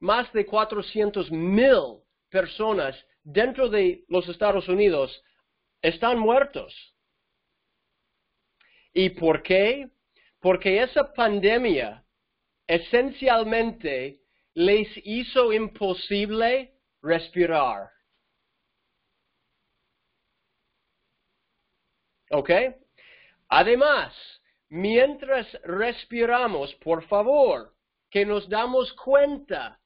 Más 0.00 0.32
de 0.32 0.46
400.000 0.46 2.04
personas 2.30 2.96
dentro 3.22 3.68
de 3.68 4.04
los 4.08 4.28
Estados 4.28 4.68
Unidos 4.68 5.22
están 5.82 6.18
muertos. 6.18 6.74
¿Y 8.92 9.10
por 9.10 9.42
qué? 9.42 9.88
Porque 10.40 10.82
esa 10.82 11.12
pandemia 11.12 12.04
esencialmente 12.66 14.20
les 14.54 14.88
hizo 15.04 15.52
imposible 15.52 16.74
respirar. 17.02 17.90
¿Ok? 22.30 22.50
Además, 23.48 24.14
mientras 24.68 25.46
respiramos, 25.62 26.74
por 26.76 27.06
favor, 27.08 27.74
que 28.10 28.26
nos 28.26 28.48
damos 28.48 28.92
cuenta 28.94 29.80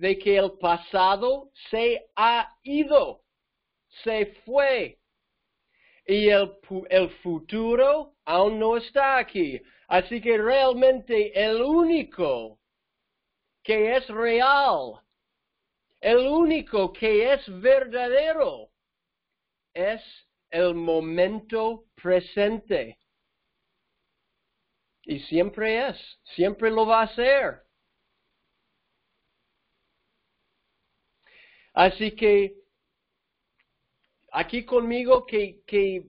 de 0.00 0.18
que 0.18 0.38
el 0.38 0.52
pasado 0.52 1.50
se 1.70 2.06
ha 2.16 2.48
ido, 2.62 3.22
se 4.02 4.34
fue, 4.46 4.98
y 6.06 6.30
el, 6.30 6.56
el, 6.88 7.10
futuro 7.22 8.14
aún 8.24 8.58
no 8.58 8.78
está 8.78 9.18
aquí. 9.18 9.60
Así 9.88 10.22
que 10.22 10.38
realmente 10.38 11.38
el 11.38 11.60
único 11.60 12.58
que 13.62 13.96
es 13.96 14.08
real 14.08 15.02
El 16.00 16.26
único 16.28 16.94
que 16.94 17.34
es 17.34 17.42
verdadero 17.60 18.70
es 19.74 20.00
el 20.48 20.74
momento 20.74 21.84
presente. 21.94 22.98
Y 25.02 25.20
siempre 25.20 25.88
es, 25.88 25.96
siempre 26.34 26.70
lo 26.70 26.86
va 26.86 27.02
a 27.02 27.14
ser. 27.14 27.69
Así 31.80 32.10
que 32.10 32.56
aquí 34.32 34.66
conmigo, 34.66 35.24
que, 35.24 35.62
que, 35.66 36.04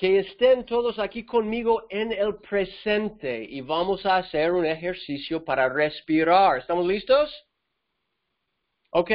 estén 0.00 0.64
todos 0.64 0.98
aquí 0.98 1.26
conmigo 1.26 1.84
en 1.90 2.10
el 2.10 2.36
presente 2.36 3.44
y 3.44 3.60
vamos 3.60 4.06
a 4.06 4.16
hacer 4.16 4.52
un 4.52 4.64
ejercicio 4.64 5.44
para 5.44 5.68
respirar. 5.68 6.60
¿Estamos 6.60 6.86
listos? 6.86 7.30
Ok, 8.92 9.10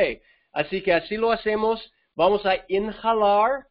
así 0.52 0.84
que 0.84 0.94
así 0.94 1.18
lo 1.18 1.32
hacemos. 1.32 1.92
Vamos 2.14 2.46
a 2.46 2.64
inhalar 2.68 3.66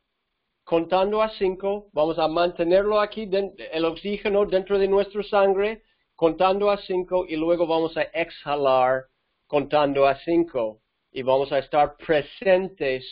contando 0.65 1.23
a 1.23 1.29
cinco. 1.39 1.91
Vamos 1.93 2.19
a 2.19 2.27
mantenerlo 2.27 3.01
aquí, 3.01 3.31
el 3.71 3.85
oxígeno 3.85 4.47
dentro 4.47 4.81
de 4.81 4.89
nuestra 4.89 5.23
sangre, 5.23 5.85
contando 6.17 6.73
a 6.73 6.77
cinco 6.79 7.25
y 7.25 7.37
luego 7.37 7.69
vamos 7.69 7.97
a 7.97 8.03
exhalar 8.03 9.05
contando 9.47 10.09
a 10.09 10.17
cinco. 10.17 10.81
Y 11.17 11.23
vamos 11.23 11.53
a 11.53 11.61
estar 11.61 11.97
presentes 11.97 13.07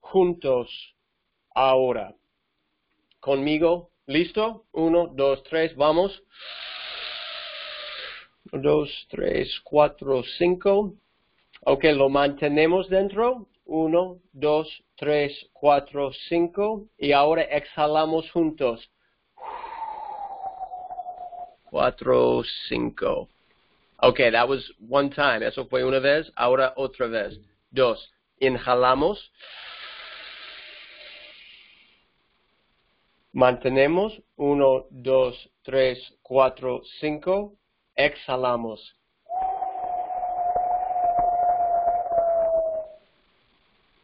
juntos 0.00 0.70
ahora. 1.54 2.14
Conmigo, 3.20 3.90
¿listo? 4.06 4.64
Uno, 4.72 5.08
dos, 5.08 5.42
tres, 5.42 5.76
vamos. 5.76 6.22
Dos, 8.44 8.88
tres, 9.10 9.60
cuatro, 9.64 10.22
cinco. 10.38 10.94
Ok, 11.66 11.84
lo 11.92 12.08
mantenemos 12.08 12.88
dentro. 12.88 13.48
Uno, 13.66 14.22
dos, 14.32 14.66
tres, 14.96 15.50
cuatro, 15.52 16.10
cinco. 16.30 16.86
Y 16.96 17.12
ahora 17.12 17.42
exhalamos 17.42 18.30
juntos. 18.30 18.90
Cuatro, 21.64 22.42
cinco. 22.66 23.28
Ok, 24.00 24.18
that 24.30 24.48
was 24.48 24.62
one 24.78 25.10
time. 25.10 25.42
Eso 25.42 25.66
fue 25.66 25.82
una 25.82 25.98
vez. 25.98 26.30
Ahora 26.36 26.72
otra 26.76 27.08
vez. 27.08 27.38
Dos. 27.72 27.98
Inhalamos. 28.40 29.18
Mantenemos. 33.32 34.12
Uno, 34.36 34.86
dos, 34.90 35.34
tres, 35.64 35.98
cuatro, 36.22 36.80
cinco. 37.00 37.56
Exhalamos. 37.96 38.94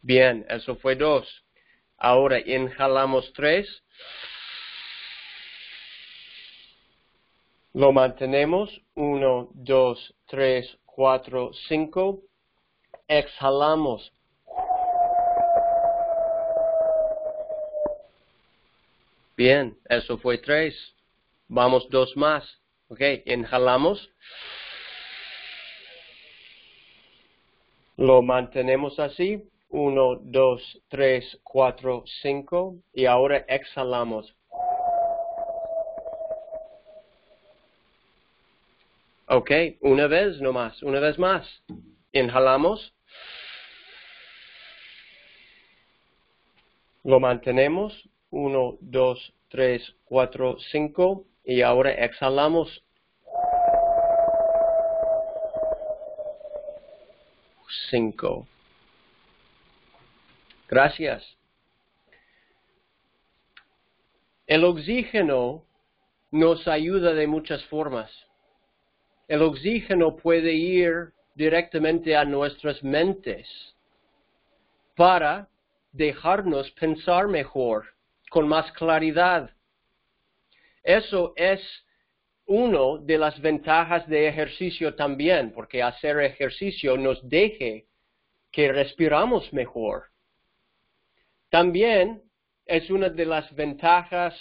Bien, 0.01 0.45
eso 0.49 0.75
fue 0.75 0.95
dos. 0.95 1.25
Ahora 1.97 2.39
inhalamos 2.39 3.31
tres. 3.33 3.81
Lo 7.75 7.91
mantenemos. 7.91 8.69
Uno, 8.95 9.49
dos, 9.53 10.15
tres, 10.27 10.77
cuatro, 10.85 11.51
cinco. 11.67 12.21
Exhalamos. 13.05 14.13
Bien, 19.35 19.77
eso 19.89 20.17
fue 20.19 20.37
tres. 20.37 20.73
Vamos 21.49 21.89
dos 21.89 22.15
más. 22.15 22.45
Ok, 22.87 23.01
inhalamos. 23.25 24.09
Lo 27.97 28.21
mantenemos 28.21 28.97
así. 28.99 29.43
1, 29.67 30.21
2, 30.23 30.81
3, 30.87 31.39
4, 31.43 32.03
5 32.21 32.75
y 32.93 33.05
ahora 33.07 33.43
exhalamos. 33.49 34.33
Ok, 39.27 39.51
una 39.81 40.05
vez 40.05 40.39
nomás, 40.39 40.83
una 40.83 40.99
vez 40.99 41.17
más. 41.17 41.47
Inhalamos. 42.11 42.93
Lo 47.03 47.19
mantenemos. 47.19 48.07
1, 48.29 48.77
2, 48.81 49.33
3, 49.49 49.95
4, 50.05 50.57
5 50.71 51.25
y 51.43 51.61
ahora 51.61 51.91
exhalamos. 51.91 52.83
5 57.89 58.47
Gracias. 60.67 61.23
El 64.45 64.63
oxígeno 64.65 65.63
nos 66.31 66.67
ayuda 66.67 67.13
de 67.13 67.25
muchas 67.25 67.63
formas. 67.65 68.11
El 69.27 69.41
oxígeno 69.41 70.15
puede 70.15 70.53
ir 70.53 71.11
directamente 71.33 72.15
a 72.15 72.25
nuestras 72.25 72.83
mentes 72.83 73.47
para 74.95 75.49
dejarnos 75.91 76.69
pensar 76.71 77.27
mejor, 77.27 77.85
con 78.29 78.47
más 78.47 78.71
claridad. 78.73 79.49
Eso 80.83 81.33
es 81.35 81.61
uno 82.45 82.97
de 82.99 83.17
las 83.17 83.39
ventajas 83.41 84.07
de 84.07 84.27
ejercicio 84.27 84.93
también, 84.95 85.51
porque 85.51 85.81
hacer 85.81 86.19
ejercicio 86.19 86.95
nos 86.97 87.27
deje 87.27 87.87
que 88.51 88.71
respiramos 88.71 89.51
mejor. 89.51 90.05
También 91.49 92.21
es 92.65 92.89
una 92.89 93.09
de 93.09 93.25
las 93.25 93.53
ventajas, 93.55 94.35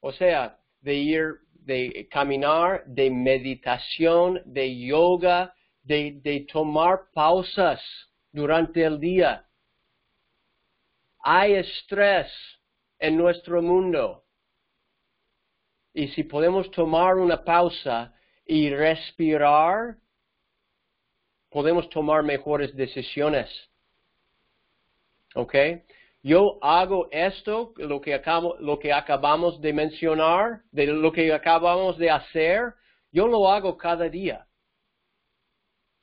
o 0.00 0.12
sea, 0.12 0.58
de 0.80 0.94
ir, 0.94 1.34
de 1.68 2.08
caminar, 2.10 2.82
de 2.86 3.10
meditación, 3.10 4.40
de 4.46 4.74
yoga, 4.86 5.54
de, 5.82 6.18
de 6.22 6.46
tomar 6.50 7.10
pausas 7.12 7.78
durante 8.32 8.82
el 8.82 8.98
día. 8.98 9.46
Hay 11.20 11.52
estrés 11.56 12.32
en 12.98 13.18
nuestro 13.18 13.60
mundo. 13.60 14.24
Y 15.92 16.08
si 16.08 16.24
podemos 16.24 16.70
tomar 16.70 17.16
una 17.16 17.44
pausa 17.44 18.14
y 18.46 18.70
respirar, 18.70 19.98
podemos 21.50 21.90
tomar 21.90 22.22
mejores 22.22 22.74
decisiones. 22.74 23.50
¿Ok? 25.34 25.54
Yo 26.22 26.58
hago 26.62 27.08
esto, 27.10 27.72
lo 27.76 28.00
que, 28.00 28.14
acabamos 28.92 29.60
de 29.60 29.72
mencionar, 29.72 30.62
de 30.72 30.86
lo 30.86 31.12
que 31.12 31.32
acabamos 31.32 31.96
de 31.96 32.10
hacer, 32.10 32.74
yo 33.12 33.28
lo 33.28 33.48
hago 33.50 33.76
cada 33.76 34.08
día. 34.08 34.46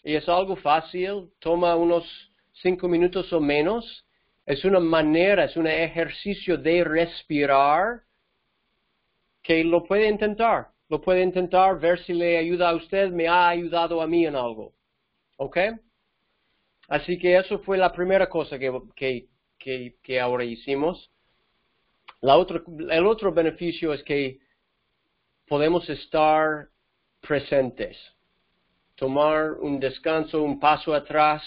Y 0.03 0.15
es 0.15 0.27
algo 0.29 0.55
fácil, 0.55 1.31
toma 1.39 1.75
unos 1.75 2.05
cinco 2.53 2.87
minutos 2.87 3.31
o 3.33 3.41
menos. 3.41 4.05
Es 4.45 4.63
una 4.63 4.79
manera, 4.79 5.45
es 5.45 5.57
un 5.57 5.67
ejercicio 5.67 6.57
de 6.57 6.83
respirar 6.83 8.01
que 9.41 9.63
lo 9.63 9.83
puede 9.83 10.07
intentar. 10.07 10.69
Lo 10.87 11.01
puede 11.01 11.23
intentar, 11.23 11.79
ver 11.79 11.99
si 12.03 12.13
le 12.13 12.37
ayuda 12.37 12.69
a 12.69 12.75
usted, 12.75 13.09
me 13.09 13.27
ha 13.27 13.49
ayudado 13.49 14.01
a 14.01 14.07
mí 14.07 14.25
en 14.25 14.35
algo. 14.35 14.73
¿Ok? 15.37 15.57
Así 16.87 17.17
que 17.17 17.35
eso 17.35 17.59
fue 17.59 17.77
la 17.77 17.91
primera 17.91 18.29
cosa 18.29 18.59
que 18.59 19.27
que, 19.57 20.19
ahora 20.19 20.43
hicimos. 20.43 21.11
El 22.21 23.05
otro 23.07 23.31
beneficio 23.31 23.93
es 23.93 24.03
que 24.03 24.39
podemos 25.47 25.89
estar 25.89 26.69
presentes, 27.21 27.97
tomar 28.95 29.53
un 29.53 29.79
descanso, 29.79 30.41
un 30.41 30.59
paso 30.59 30.93
atrás, 30.93 31.43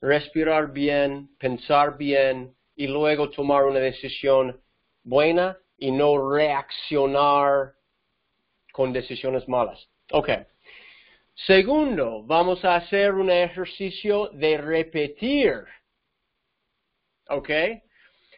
respirar 0.00 0.72
bien, 0.72 1.28
pensar 1.38 1.96
bien 1.96 2.54
y 2.76 2.86
luego 2.86 3.30
tomar 3.30 3.64
una 3.64 3.80
decisión 3.80 4.60
buena 5.02 5.58
y 5.78 5.90
no 5.90 6.30
reaccionar 6.30 7.74
con 8.72 8.92
decisiones 8.92 9.48
malas. 9.48 9.88
Ok. 10.12 10.30
Segundo, 11.34 12.22
vamos 12.22 12.64
a 12.64 12.76
hacer 12.76 13.12
un 13.14 13.30
ejercicio 13.30 14.28
de 14.34 14.56
repetir 14.56 15.64
¿Ok? 17.28 17.50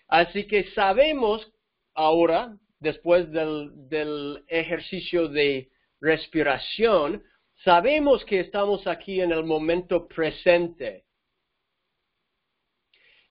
Así 0.09 0.47
que 0.47 0.71
sabemos 0.71 1.53
ahora, 1.95 2.57
después 2.79 3.31
del, 3.33 4.45
ejercicio 4.49 5.29
de 5.29 5.71
respiración, 6.01 7.25
sabemos 7.65 8.25
que 8.25 8.41
estamos 8.41 8.87
aquí 8.87 9.21
en 9.21 9.33
el 9.33 9.45
momento 9.45 10.07
presente. 10.07 11.05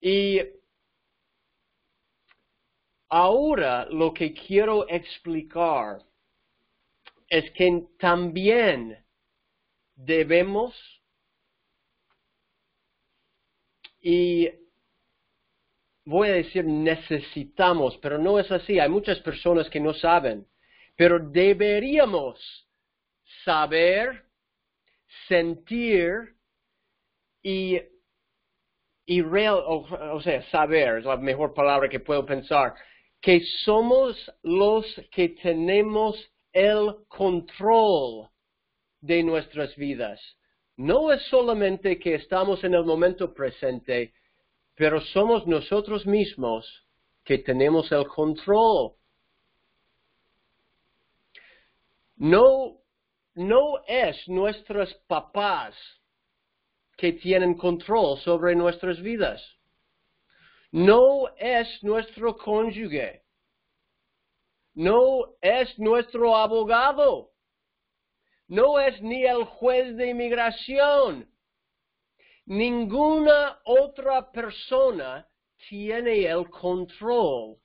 Y 0.01 0.41
ahora 3.09 3.85
lo 3.85 4.13
que 4.13 4.33
quiero 4.33 4.87
explicar 4.89 5.99
es 7.29 7.49
que 7.51 7.87
también 7.97 9.03
debemos 9.95 10.75
y 14.01 14.49
voy 16.05 16.29
a 16.29 16.33
decir 16.33 16.63
necesitamos, 16.65 17.97
pero 17.97 18.17
no 18.17 18.39
es 18.39 18.51
así. 18.51 18.79
Hay 18.79 18.89
muchas 18.89 19.19
personas 19.19 19.69
que 19.69 19.79
no 19.79 19.93
saben, 19.93 20.45
pero 20.95 21.19
deberíamos 21.19 22.39
saber, 23.43 24.23
sentir 25.27 26.35
y, 27.41 27.79
y 29.05 29.21
real, 29.21 29.55
o, 29.65 29.87
o 30.13 30.21
sea, 30.21 30.43
saber 30.49 30.99
es 30.99 31.05
la 31.05 31.17
mejor 31.17 31.53
palabra 31.53 31.89
que 31.89 31.99
puedo 31.99 32.25
pensar, 32.25 32.75
que 33.21 33.41
somos 33.63 34.31
los 34.43 34.85
que 35.11 35.29
tenemos 35.29 36.15
el 36.53 36.95
control 37.07 38.29
de 39.01 39.23
nuestras 39.23 39.75
vidas. 39.75 40.21
No 40.77 41.11
es 41.11 41.21
solamente 41.27 41.97
que 41.99 42.15
estamos 42.15 42.63
en 42.63 42.73
el 42.73 42.83
momento 42.83 43.33
presente, 43.33 44.13
pero 44.75 45.01
somos 45.01 45.47
nosotros 45.47 46.05
mismos 46.05 46.85
que 47.23 47.37
tenemos 47.37 47.91
el 47.91 48.05
control. 48.07 48.93
No, 52.17 52.77
no 53.33 53.83
es 53.87 54.27
nuestros 54.27 54.93
papás 55.07 55.75
que 56.97 57.13
tienen 57.13 57.55
control 57.55 58.19
sobre 58.19 58.55
nuestras 58.55 59.01
vidas. 59.01 59.41
No 60.71 61.29
es 61.37 61.67
nuestro 61.83 62.35
cónyuge. 62.35 63.23
No 64.73 65.35
es 65.41 65.79
nuestro 65.79 66.35
abogado. 66.35 67.31
No 68.47 68.79
es 68.79 69.01
ni 69.01 69.23
el 69.25 69.45
juez 69.45 69.95
de 69.95 70.09
inmigración. 70.09 71.29
Ninguna 72.45 73.59
otra 73.65 74.31
persona 74.31 75.27
tiene 75.67 76.25
el 76.25 76.47
control 76.49 77.57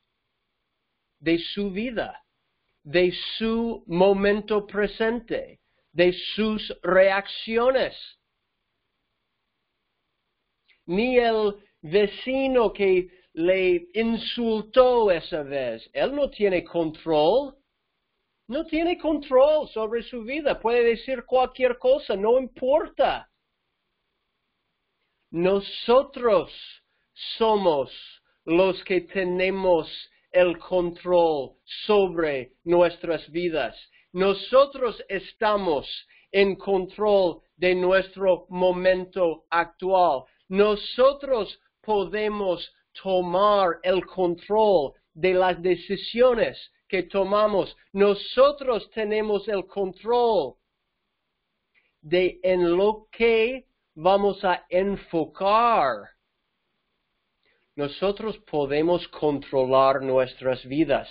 de 1.19 1.39
su 1.39 1.71
vida, 1.71 2.25
de 2.83 3.13
su 3.37 3.85
momento 3.87 4.67
presente, 4.67 5.61
de 5.93 6.15
sus 6.35 6.75
reacciones. 6.83 7.95
Ni 10.87 11.19
el 11.19 11.57
vecino 11.83 12.73
que 12.73 13.09
le 13.35 13.89
insultó 13.95 15.11
esa 15.11 15.43
vez, 15.43 15.89
él 15.93 16.15
no 16.15 16.31
tiene 16.31 16.65
control. 16.65 17.57
No 18.49 18.67
tiene 18.67 18.99
control 18.99 19.69
sobre 19.69 20.03
su 20.03 20.25
vida, 20.25 20.59
puede 20.59 20.83
decir 20.83 21.25
cualquier 21.25 21.79
cosa, 21.79 22.17
no 22.17 22.37
importa. 22.37 23.30
Nosotros 25.31 26.51
somos 27.39 27.91
los 28.45 28.83
que 28.85 29.03
tenemos 29.03 29.89
el 30.33 30.59
control 30.59 31.57
sobre 31.87 32.53
nuestras 32.65 33.31
vidas. 33.31 33.77
Nosotros 34.13 35.03
estamos 35.09 35.87
en 36.33 36.57
control 36.57 37.43
de 37.57 37.75
nuestro 37.75 38.47
momento 38.49 39.45
actual. 39.51 40.25
Nosotros 40.49 41.61
podemos 41.81 42.73
tomar 43.03 43.79
el 43.83 44.05
control 44.07 44.95
de 45.15 45.35
las 45.35 45.61
decisiones 45.63 46.59
que 46.89 47.05
tomamos. 47.05 47.77
Nosotros 47.93 48.91
tenemos 48.91 49.47
el 49.49 49.67
control 49.67 50.55
de 52.01 52.41
en 52.43 52.77
lo 52.77 53.07
que 53.13 53.67
vamos 54.03 54.43
a 54.45 54.65
enfocar. 54.71 56.09
Nosotros 57.77 58.39
podemos 58.51 59.07
controlar 59.09 60.01
nuestras 60.03 60.65
vidas. 60.65 61.09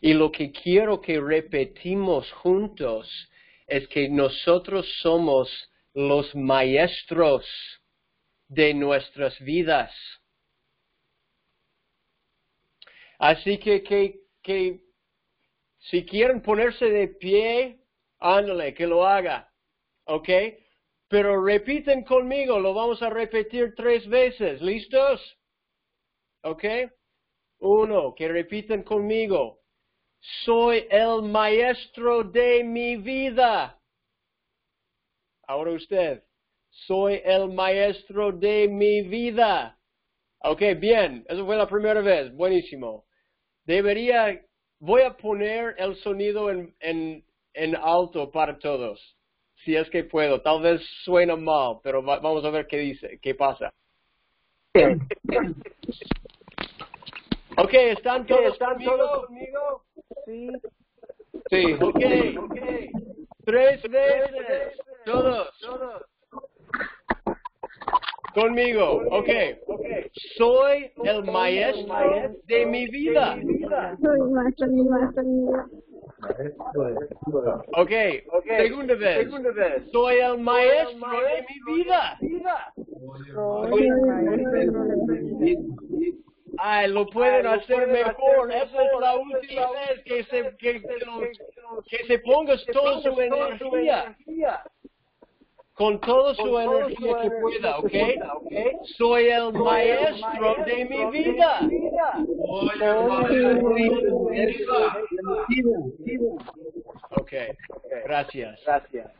Y 0.00 0.14
lo 0.14 0.30
que 0.30 0.52
quiero 0.52 1.00
que 1.00 1.20
repetimos 1.20 2.30
juntos 2.32 3.08
es 3.66 3.88
que 3.88 4.08
nosotros 4.08 4.86
somos 5.00 5.50
los 5.94 6.32
maestros 6.34 7.44
de 8.48 8.72
nuestras 8.74 9.38
vidas. 9.40 9.92
Así 13.18 13.58
que, 13.58 13.82
que, 13.82 14.20
que 14.42 14.80
si 15.78 16.04
quieren 16.04 16.40
ponerse 16.42 16.84
de 16.84 17.08
pie, 17.08 17.80
ándale, 18.20 18.74
que 18.74 18.86
lo 18.86 19.04
haga. 19.04 19.50
¿Ok? 20.06 20.28
Pero 21.08 21.44
repiten 21.44 22.02
conmigo, 22.04 22.58
lo 22.58 22.74
vamos 22.74 23.02
a 23.02 23.10
repetir 23.10 23.74
tres 23.76 24.08
veces. 24.08 24.60
¿Listos? 24.60 25.38
¿Ok? 26.42 26.64
Uno, 27.60 28.14
que 28.14 28.28
repiten 28.28 28.82
conmigo. 28.82 29.60
Soy 30.44 30.86
el 30.90 31.22
maestro 31.22 32.24
de 32.24 32.64
mi 32.64 32.96
vida. 32.96 33.80
Ahora 35.46 35.72
usted. 35.72 36.24
Soy 36.70 37.20
el 37.24 37.48
maestro 37.52 38.32
de 38.32 38.68
mi 38.68 39.02
vida. 39.02 39.78
Ok, 40.40 40.60
bien. 40.78 41.24
Eso 41.28 41.46
fue 41.46 41.56
la 41.56 41.68
primera 41.68 42.00
vez. 42.00 42.34
Buenísimo. 42.34 43.06
Debería, 43.64 44.40
voy 44.80 45.02
a 45.02 45.16
poner 45.16 45.74
el 45.78 45.96
sonido 45.96 46.50
en, 46.50 46.76
en, 46.80 47.24
en 47.54 47.76
alto 47.76 48.30
para 48.30 48.58
todos 48.58 49.15
si 49.66 49.74
es 49.74 49.90
que 49.90 50.04
puedo. 50.04 50.40
Tal 50.40 50.62
vez 50.62 50.80
suena 51.02 51.34
mal, 51.34 51.80
pero 51.82 52.00
vamos 52.00 52.44
a 52.44 52.50
ver 52.50 52.68
qué 52.68 52.78
dice, 52.78 53.18
qué 53.20 53.34
pasa. 53.34 53.74
Ok, 57.56 57.72
¿están 57.72 58.24
todos, 58.26 58.52
¿Están 58.52 58.74
conmigo? 58.74 58.96
todos 58.96 59.26
conmigo? 59.26 59.84
Sí. 60.24 60.50
Sí. 61.50 61.72
Ok, 61.80 62.44
ok. 62.44 62.56
Tres 63.44 63.82
veces. 63.82 64.78
Todos. 65.04 65.58
Todos. 65.58 66.02
Conmigo, 68.36 69.02
ok. 69.12 69.30
Soy 70.36 70.92
el 71.04 71.24
maestro 71.24 72.36
de 72.44 72.66
mi 72.66 72.86
vida. 72.88 73.38
Soy 74.02 74.20
maestro 74.30 74.66
de 74.66 74.72
mi 74.74 74.82
vida. 74.82 75.66
Ok, 77.78 77.92
okay. 78.32 78.68
Segunda, 78.68 78.94
vez. 78.94 79.18
Segunda 79.24 79.52
vez. 79.52 79.90
Soy 79.90 80.16
el 80.16 80.38
maestro 80.38 81.08
de 81.08 81.46
mi 81.48 81.76
vida. 81.76 82.18
Ay, 86.58 86.90
lo 86.90 87.06
pueden 87.06 87.46
Ay, 87.46 87.58
hacer 87.58 87.88
mejor. 87.88 88.52
Hacer 88.52 88.68
Esa 88.68 88.82
es 88.82 89.00
la 89.00 89.16
última 89.16 89.70
vez 89.72 90.04
que 90.04 90.24
se, 90.24 90.56
que, 90.58 90.82
que, 90.82 90.98
que 91.88 92.06
se 92.06 92.18
pongas 92.18 92.62
toda 92.66 93.00
su 93.00 93.18
energía 93.18 94.14
con 95.76 96.00
toda 96.00 96.34
su 96.34 96.58
energía 96.58 97.20
que 97.20 97.30
pueda, 97.30 97.78
¿ok? 97.78 97.92
Soy 98.96 99.26
el 99.26 99.52
maestro 99.52 100.64
de 100.64 100.84
mi 100.86 101.10
vida. 101.10 101.60
Ok, 107.10 107.32
gracias. 108.06 108.58
Gracias. 108.64 109.12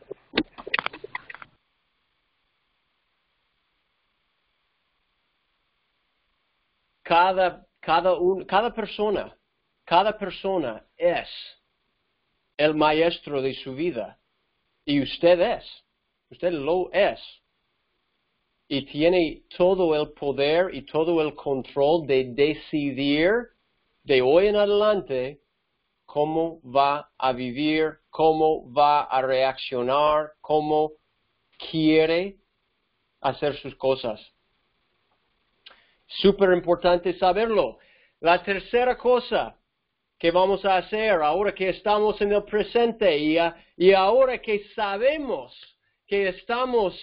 Cada, 7.02 7.66
cada, 7.80 8.14
un, 8.14 8.46
cada 8.46 8.72
persona, 8.72 9.36
cada 9.84 10.16
persona 10.16 10.86
es 10.96 11.28
el 12.56 12.74
maestro 12.74 13.42
de 13.42 13.52
su 13.52 13.74
vida 13.74 14.18
y 14.86 15.02
usted 15.02 15.38
es. 15.38 15.85
Usted 16.30 16.52
lo 16.52 16.90
es. 16.92 17.20
Y 18.68 18.84
tiene 18.86 19.42
todo 19.56 19.94
el 19.94 20.12
poder 20.12 20.74
y 20.74 20.82
todo 20.82 21.22
el 21.22 21.34
control 21.34 22.06
de 22.06 22.24
decidir 22.34 23.32
de 24.02 24.22
hoy 24.22 24.48
en 24.48 24.56
adelante 24.56 25.40
cómo 26.04 26.60
va 26.62 27.10
a 27.16 27.32
vivir, 27.32 27.98
cómo 28.10 28.72
va 28.72 29.02
a 29.02 29.22
reaccionar, 29.22 30.32
cómo 30.40 30.92
quiere 31.70 32.36
hacer 33.20 33.56
sus 33.58 33.74
cosas. 33.76 34.20
Súper 36.06 36.52
importante 36.52 37.16
saberlo. 37.18 37.78
La 38.20 38.42
tercera 38.42 38.96
cosa 38.96 39.56
que 40.18 40.30
vamos 40.30 40.64
a 40.64 40.78
hacer 40.78 41.20
ahora 41.22 41.54
que 41.54 41.68
estamos 41.68 42.20
en 42.20 42.32
el 42.32 42.44
presente 42.44 43.16
y, 43.18 43.36
y 43.76 43.92
ahora 43.92 44.38
que 44.38 44.64
sabemos 44.74 45.75
que 46.06 46.28
estamos 46.28 46.94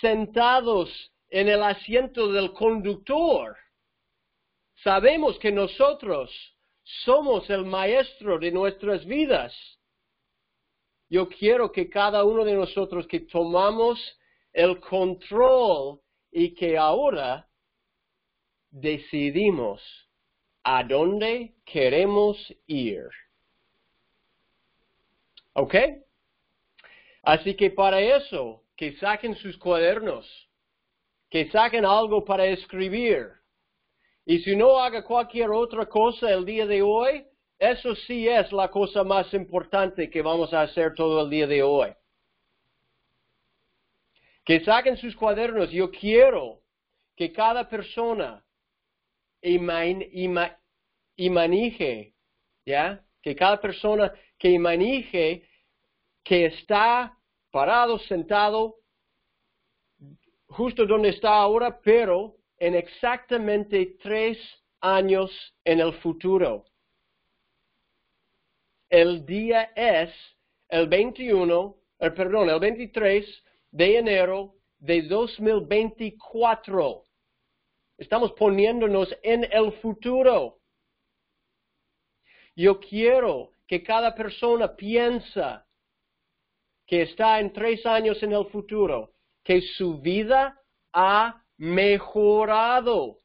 sentados 0.00 0.88
en 1.30 1.48
el 1.48 1.62
asiento 1.62 2.30
del 2.30 2.52
conductor. 2.52 3.56
Sabemos 4.82 5.38
que 5.38 5.50
nosotros 5.50 6.30
somos 7.04 7.48
el 7.48 7.64
maestro 7.64 8.38
de 8.38 8.50
nuestras 8.50 9.04
vidas. 9.06 9.54
Yo 11.08 11.28
quiero 11.28 11.70
que 11.72 11.88
cada 11.88 12.24
uno 12.24 12.44
de 12.44 12.54
nosotros 12.54 13.06
que 13.06 13.20
tomamos 13.20 13.98
el 14.52 14.80
control 14.80 16.00
y 16.30 16.54
que 16.54 16.76
ahora 16.76 17.48
decidimos 18.70 19.82
a 20.64 20.82
dónde 20.84 21.54
queremos 21.64 22.36
ir. 22.66 23.08
¿Ok? 25.54 25.74
Así 27.22 27.54
que 27.54 27.70
para 27.70 28.00
eso, 28.00 28.62
que 28.76 28.96
saquen 28.96 29.36
sus 29.36 29.56
cuadernos, 29.56 30.26
que 31.30 31.48
saquen 31.50 31.84
algo 31.84 32.24
para 32.24 32.46
escribir. 32.46 33.28
Y 34.26 34.40
si 34.40 34.56
no 34.56 34.78
haga 34.78 35.04
cualquier 35.04 35.50
otra 35.50 35.86
cosa 35.86 36.30
el 36.30 36.44
día 36.44 36.66
de 36.66 36.82
hoy, 36.82 37.24
eso 37.58 37.94
sí 37.94 38.26
es 38.28 38.50
la 38.52 38.68
cosa 38.68 39.04
más 39.04 39.32
importante 39.34 40.10
que 40.10 40.20
vamos 40.20 40.52
a 40.52 40.62
hacer 40.62 40.94
todo 40.94 41.22
el 41.22 41.30
día 41.30 41.46
de 41.46 41.62
hoy. 41.62 41.92
Que 44.44 44.64
saquen 44.64 44.96
sus 44.96 45.14
cuadernos. 45.14 45.70
Yo 45.70 45.90
quiero 45.92 46.60
que 47.16 47.32
cada 47.32 47.68
persona 47.68 48.44
imanije, 51.16 52.14
¿ya? 52.66 53.04
Que 53.22 53.36
cada 53.36 53.60
persona 53.60 54.12
que 54.38 54.48
imanije 54.50 55.44
que 56.24 56.46
está 56.46 57.16
parado, 57.50 57.98
sentado, 57.98 58.78
justo 60.48 60.86
donde 60.86 61.10
está 61.10 61.34
ahora, 61.34 61.80
pero 61.80 62.36
en 62.58 62.74
exactamente 62.74 63.96
tres 64.02 64.38
años 64.80 65.30
en 65.64 65.80
el 65.80 65.92
futuro. 65.94 66.64
El 68.88 69.24
día 69.24 69.72
es 69.74 70.12
el 70.68 70.88
21, 70.88 71.76
el, 71.98 72.14
perdón, 72.14 72.50
el 72.50 72.60
23 72.60 73.44
de 73.70 73.98
enero 73.98 74.54
de 74.78 75.02
2024. 75.02 77.06
Estamos 77.98 78.32
poniéndonos 78.32 79.16
en 79.22 79.44
el 79.50 79.72
futuro. 79.80 80.58
Yo 82.54 82.78
quiero 82.80 83.52
que 83.66 83.82
cada 83.82 84.14
persona 84.14 84.76
piensa 84.76 85.66
que 86.92 87.00
está 87.00 87.40
en 87.40 87.50
tres 87.54 87.86
años 87.86 88.22
en 88.22 88.32
el 88.32 88.44
futuro, 88.50 89.14
que 89.42 89.62
su 89.62 89.98
vida 90.02 90.60
ha 90.92 91.42
mejorado 91.56 93.20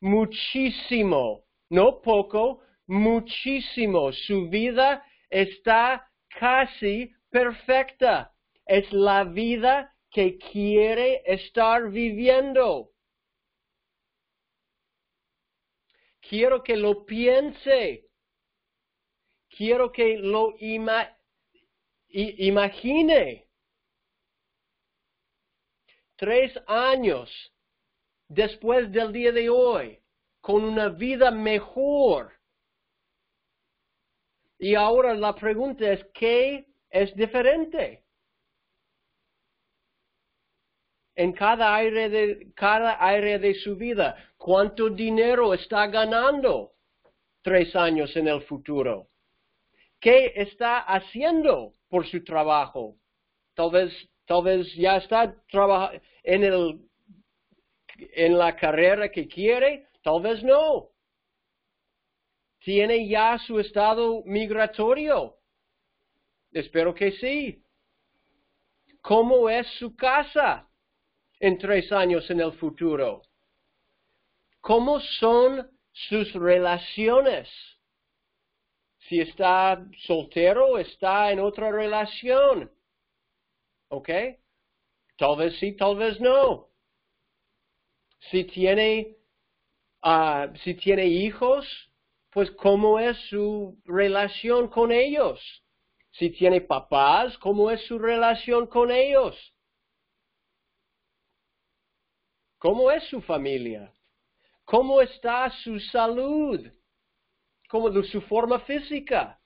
muchísimo, 0.00 1.42
no 1.70 2.00
poco, 2.02 2.62
muchísimo. 2.86 4.12
Su 4.12 4.48
vida 4.48 5.04
está 5.28 6.08
casi 6.28 7.12
perfecta. 7.30 8.32
Es 8.64 8.92
la 8.92 9.24
vida 9.24 9.92
que 10.08 10.38
quiere 10.38 11.20
estar 11.26 11.90
viviendo. 11.90 12.92
Quiero 16.20 16.62
que 16.62 16.76
lo 16.76 17.04
piense. 17.04 18.06
Quiero 19.48 19.90
que 19.90 20.16
lo 20.16 20.54
imagine. 22.12 23.46
Tres 26.16 26.52
años 26.66 27.30
después 28.28 28.90
del 28.92 29.12
día 29.12 29.32
de 29.32 29.48
hoy, 29.48 29.98
con 30.40 30.64
una 30.64 30.88
vida 30.88 31.30
mejor. 31.30 32.32
Y 34.58 34.74
ahora 34.74 35.14
la 35.14 35.34
pregunta 35.34 35.90
es, 35.90 36.04
¿qué 36.12 36.66
es 36.90 37.14
diferente? 37.16 38.04
En 41.14 41.32
cada 41.32 41.74
área 41.74 42.08
de, 42.08 42.52
cada 42.54 42.92
área 42.92 43.38
de 43.38 43.54
su 43.54 43.76
vida, 43.76 44.16
¿cuánto 44.36 44.90
dinero 44.90 45.54
está 45.54 45.86
ganando 45.86 46.72
tres 47.42 47.74
años 47.74 48.14
en 48.16 48.28
el 48.28 48.42
futuro? 48.42 49.08
¿Qué 49.98 50.32
está 50.36 50.80
haciendo 50.80 51.72
por 51.90 52.06
su 52.06 52.24
trabajo? 52.24 52.96
Tal 53.54 53.70
vez, 53.70 53.92
tal 54.26 54.44
vez 54.44 54.74
ya 54.74 54.96
está 54.96 55.34
en 56.22 56.44
el 56.44 56.80
en 58.14 58.38
la 58.38 58.56
carrera 58.56 59.10
que 59.10 59.28
quiere, 59.28 59.88
tal 60.02 60.22
vez 60.22 60.42
no. 60.42 60.88
¿Tiene 62.60 63.08
ya 63.08 63.38
su 63.38 63.58
estado 63.58 64.22
migratorio? 64.24 65.36
Espero 66.52 66.94
que 66.94 67.12
sí. 67.12 67.62
¿Cómo 69.02 69.48
es 69.48 69.66
su 69.78 69.96
casa 69.96 70.68
en 71.38 71.58
tres 71.58 71.90
años 71.90 72.30
en 72.30 72.40
el 72.40 72.52
futuro? 72.52 73.22
¿Cómo 74.60 75.00
son 75.00 75.70
sus 75.92 76.32
relaciones? 76.34 77.48
Si 79.10 79.20
está 79.20 79.84
soltero, 80.06 80.78
está 80.78 81.30
en 81.30 81.40
otra 81.40 81.70
relación. 81.70 82.70
¿Ok? 83.88 84.08
Tal 85.18 85.36
vez 85.36 85.58
sí, 85.58 85.76
tal 85.76 85.96
vez 85.96 86.18
no 86.20 86.70
si 88.28 88.44
tiene, 88.44 89.16
ah, 90.02 90.52
si 90.62 90.74
tiene 90.74 91.06
hijos, 91.06 91.66
pues 92.30 92.50
cómo 92.52 92.98
es 92.98 93.16
su 93.28 93.80
relación 93.84 94.68
con 94.68 94.92
ellos. 94.92 95.40
Si 96.12 96.30
tiene 96.30 96.60
papás, 96.60 97.36
cómo 97.38 97.70
es 97.70 97.84
su 97.86 97.98
relación 97.98 98.66
con 98.66 98.90
ellos. 98.90 99.36
¿Cómo 102.58 102.90
es 102.90 103.02
su 103.04 103.22
familia? 103.22 103.92
¿Cómo 104.64 105.00
está 105.00 105.50
su 105.62 105.80
salud? 105.80 106.70
¿Cómo 107.70 107.88
de 107.88 108.02
su 108.02 108.20
forma 108.22 108.58
física? 108.60 109.40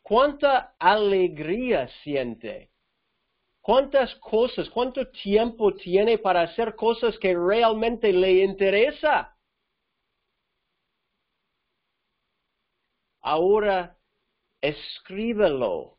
¿Cuánta 0.00 0.74
alegría 0.78 1.86
siente? 2.02 2.70
¿Cuántas 3.60 4.14
cosas, 4.16 4.70
cuánto 4.70 5.06
tiempo 5.10 5.74
tiene 5.74 6.16
para 6.16 6.40
hacer 6.40 6.74
cosas 6.74 7.18
que 7.18 7.36
realmente 7.36 8.10
le 8.10 8.42
interesa? 8.42 9.36
Ahora 13.20 13.98
escríbelo. 14.62 15.98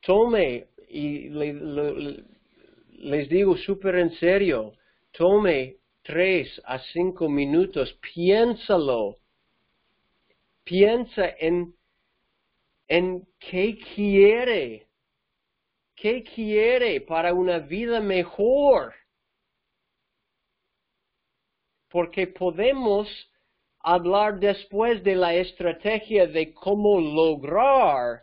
Tome, 0.00 0.66
y 0.88 1.28
les 1.28 3.28
digo 3.28 3.56
súper 3.56 3.94
en 3.94 4.10
serio, 4.16 4.72
tome 5.12 5.81
tres 6.02 6.60
a 6.64 6.78
cinco 6.78 7.28
minutos, 7.28 7.92
piénsalo. 8.00 9.18
Piensa 10.64 11.28
en 11.38 11.74
en 12.88 13.26
qué 13.38 13.78
quiere, 13.94 14.86
qué 15.96 16.22
quiere 16.22 17.00
para 17.00 17.32
una 17.32 17.58
vida 17.58 18.00
mejor. 18.00 18.92
Porque 21.88 22.26
podemos 22.26 23.08
hablar 23.80 24.38
después 24.38 25.02
de 25.02 25.14
la 25.14 25.34
estrategia 25.34 26.26
de 26.26 26.52
cómo 26.52 27.00
lograr 27.00 28.22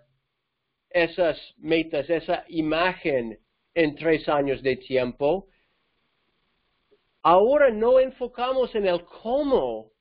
esas 0.90 1.38
metas, 1.58 2.08
esa 2.10 2.46
imagen 2.50 3.40
en 3.74 3.96
tres 3.96 4.30
años 4.30 4.62
de 4.62 4.76
tiempo. 4.76 5.48
Ahora 7.22 7.70
no 7.70 8.00
enfocamos 8.00 8.74
en 8.76 8.88
el 8.88 9.04
cómo. 9.06 9.92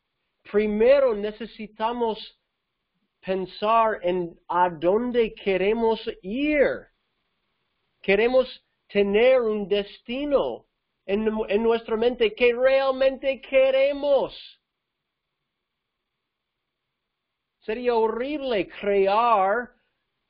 Primero 0.51 1.15
necesitamos 1.15 2.39
pensar 3.21 3.99
en 4.03 4.39
a 4.49 4.71
dónde 4.71 5.35
queremos 5.35 6.01
ir. 6.23 6.87
Queremos 8.01 8.65
tener 8.89 9.41
un 9.41 9.69
destino 9.69 10.67
en, 11.05 11.63
nuestra 11.63 11.97
mente 11.97 12.35
que 12.35 12.55
realmente 12.55 13.41
queremos. 13.41 14.35
Sería 17.61 17.95
horrible 17.95 18.69
crear 18.69 19.71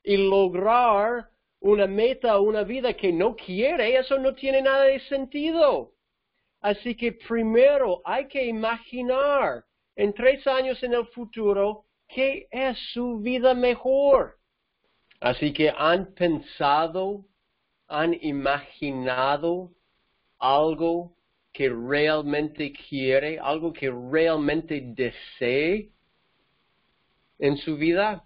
y 0.03 0.17
lograr 0.17 1.29
una 1.59 1.85
meta, 1.87 2.39
una 2.39 2.63
vida 2.63 2.93
que 2.93 3.13
no 3.13 3.35
quiere. 3.35 3.97
Eso 3.97 4.17
no 4.17 4.33
tiene 4.33 4.61
nada 4.61 4.83
de 4.83 4.99
sentido. 5.01 5.93
Así 6.61 6.95
que 6.95 7.13
primero 7.13 8.01
hay 8.05 8.27
que 8.27 8.45
imaginar 8.45 9.63
en 9.95 10.13
tres 10.13 10.45
años 10.47 10.81
en 10.83 10.93
el 10.93 11.05
futuro 11.07 11.85
¿Qué 12.09 12.47
es 12.49 12.77
su 12.91 13.19
vida 13.19 13.53
mejor? 13.53 14.39
Así 15.21 15.53
que 15.53 15.69
han 15.69 16.13
pensado, 16.15 17.23
han 17.87 18.15
imaginado 18.21 19.71
algo 20.39 21.15
que 21.53 21.69
realmente 21.69 22.73
quiere, 22.73 23.37
algo 23.37 23.71
que 23.71 23.91
realmente 23.91 24.81
desee 24.81 25.91
en 27.37 27.57
su 27.57 27.77
vida. 27.77 28.25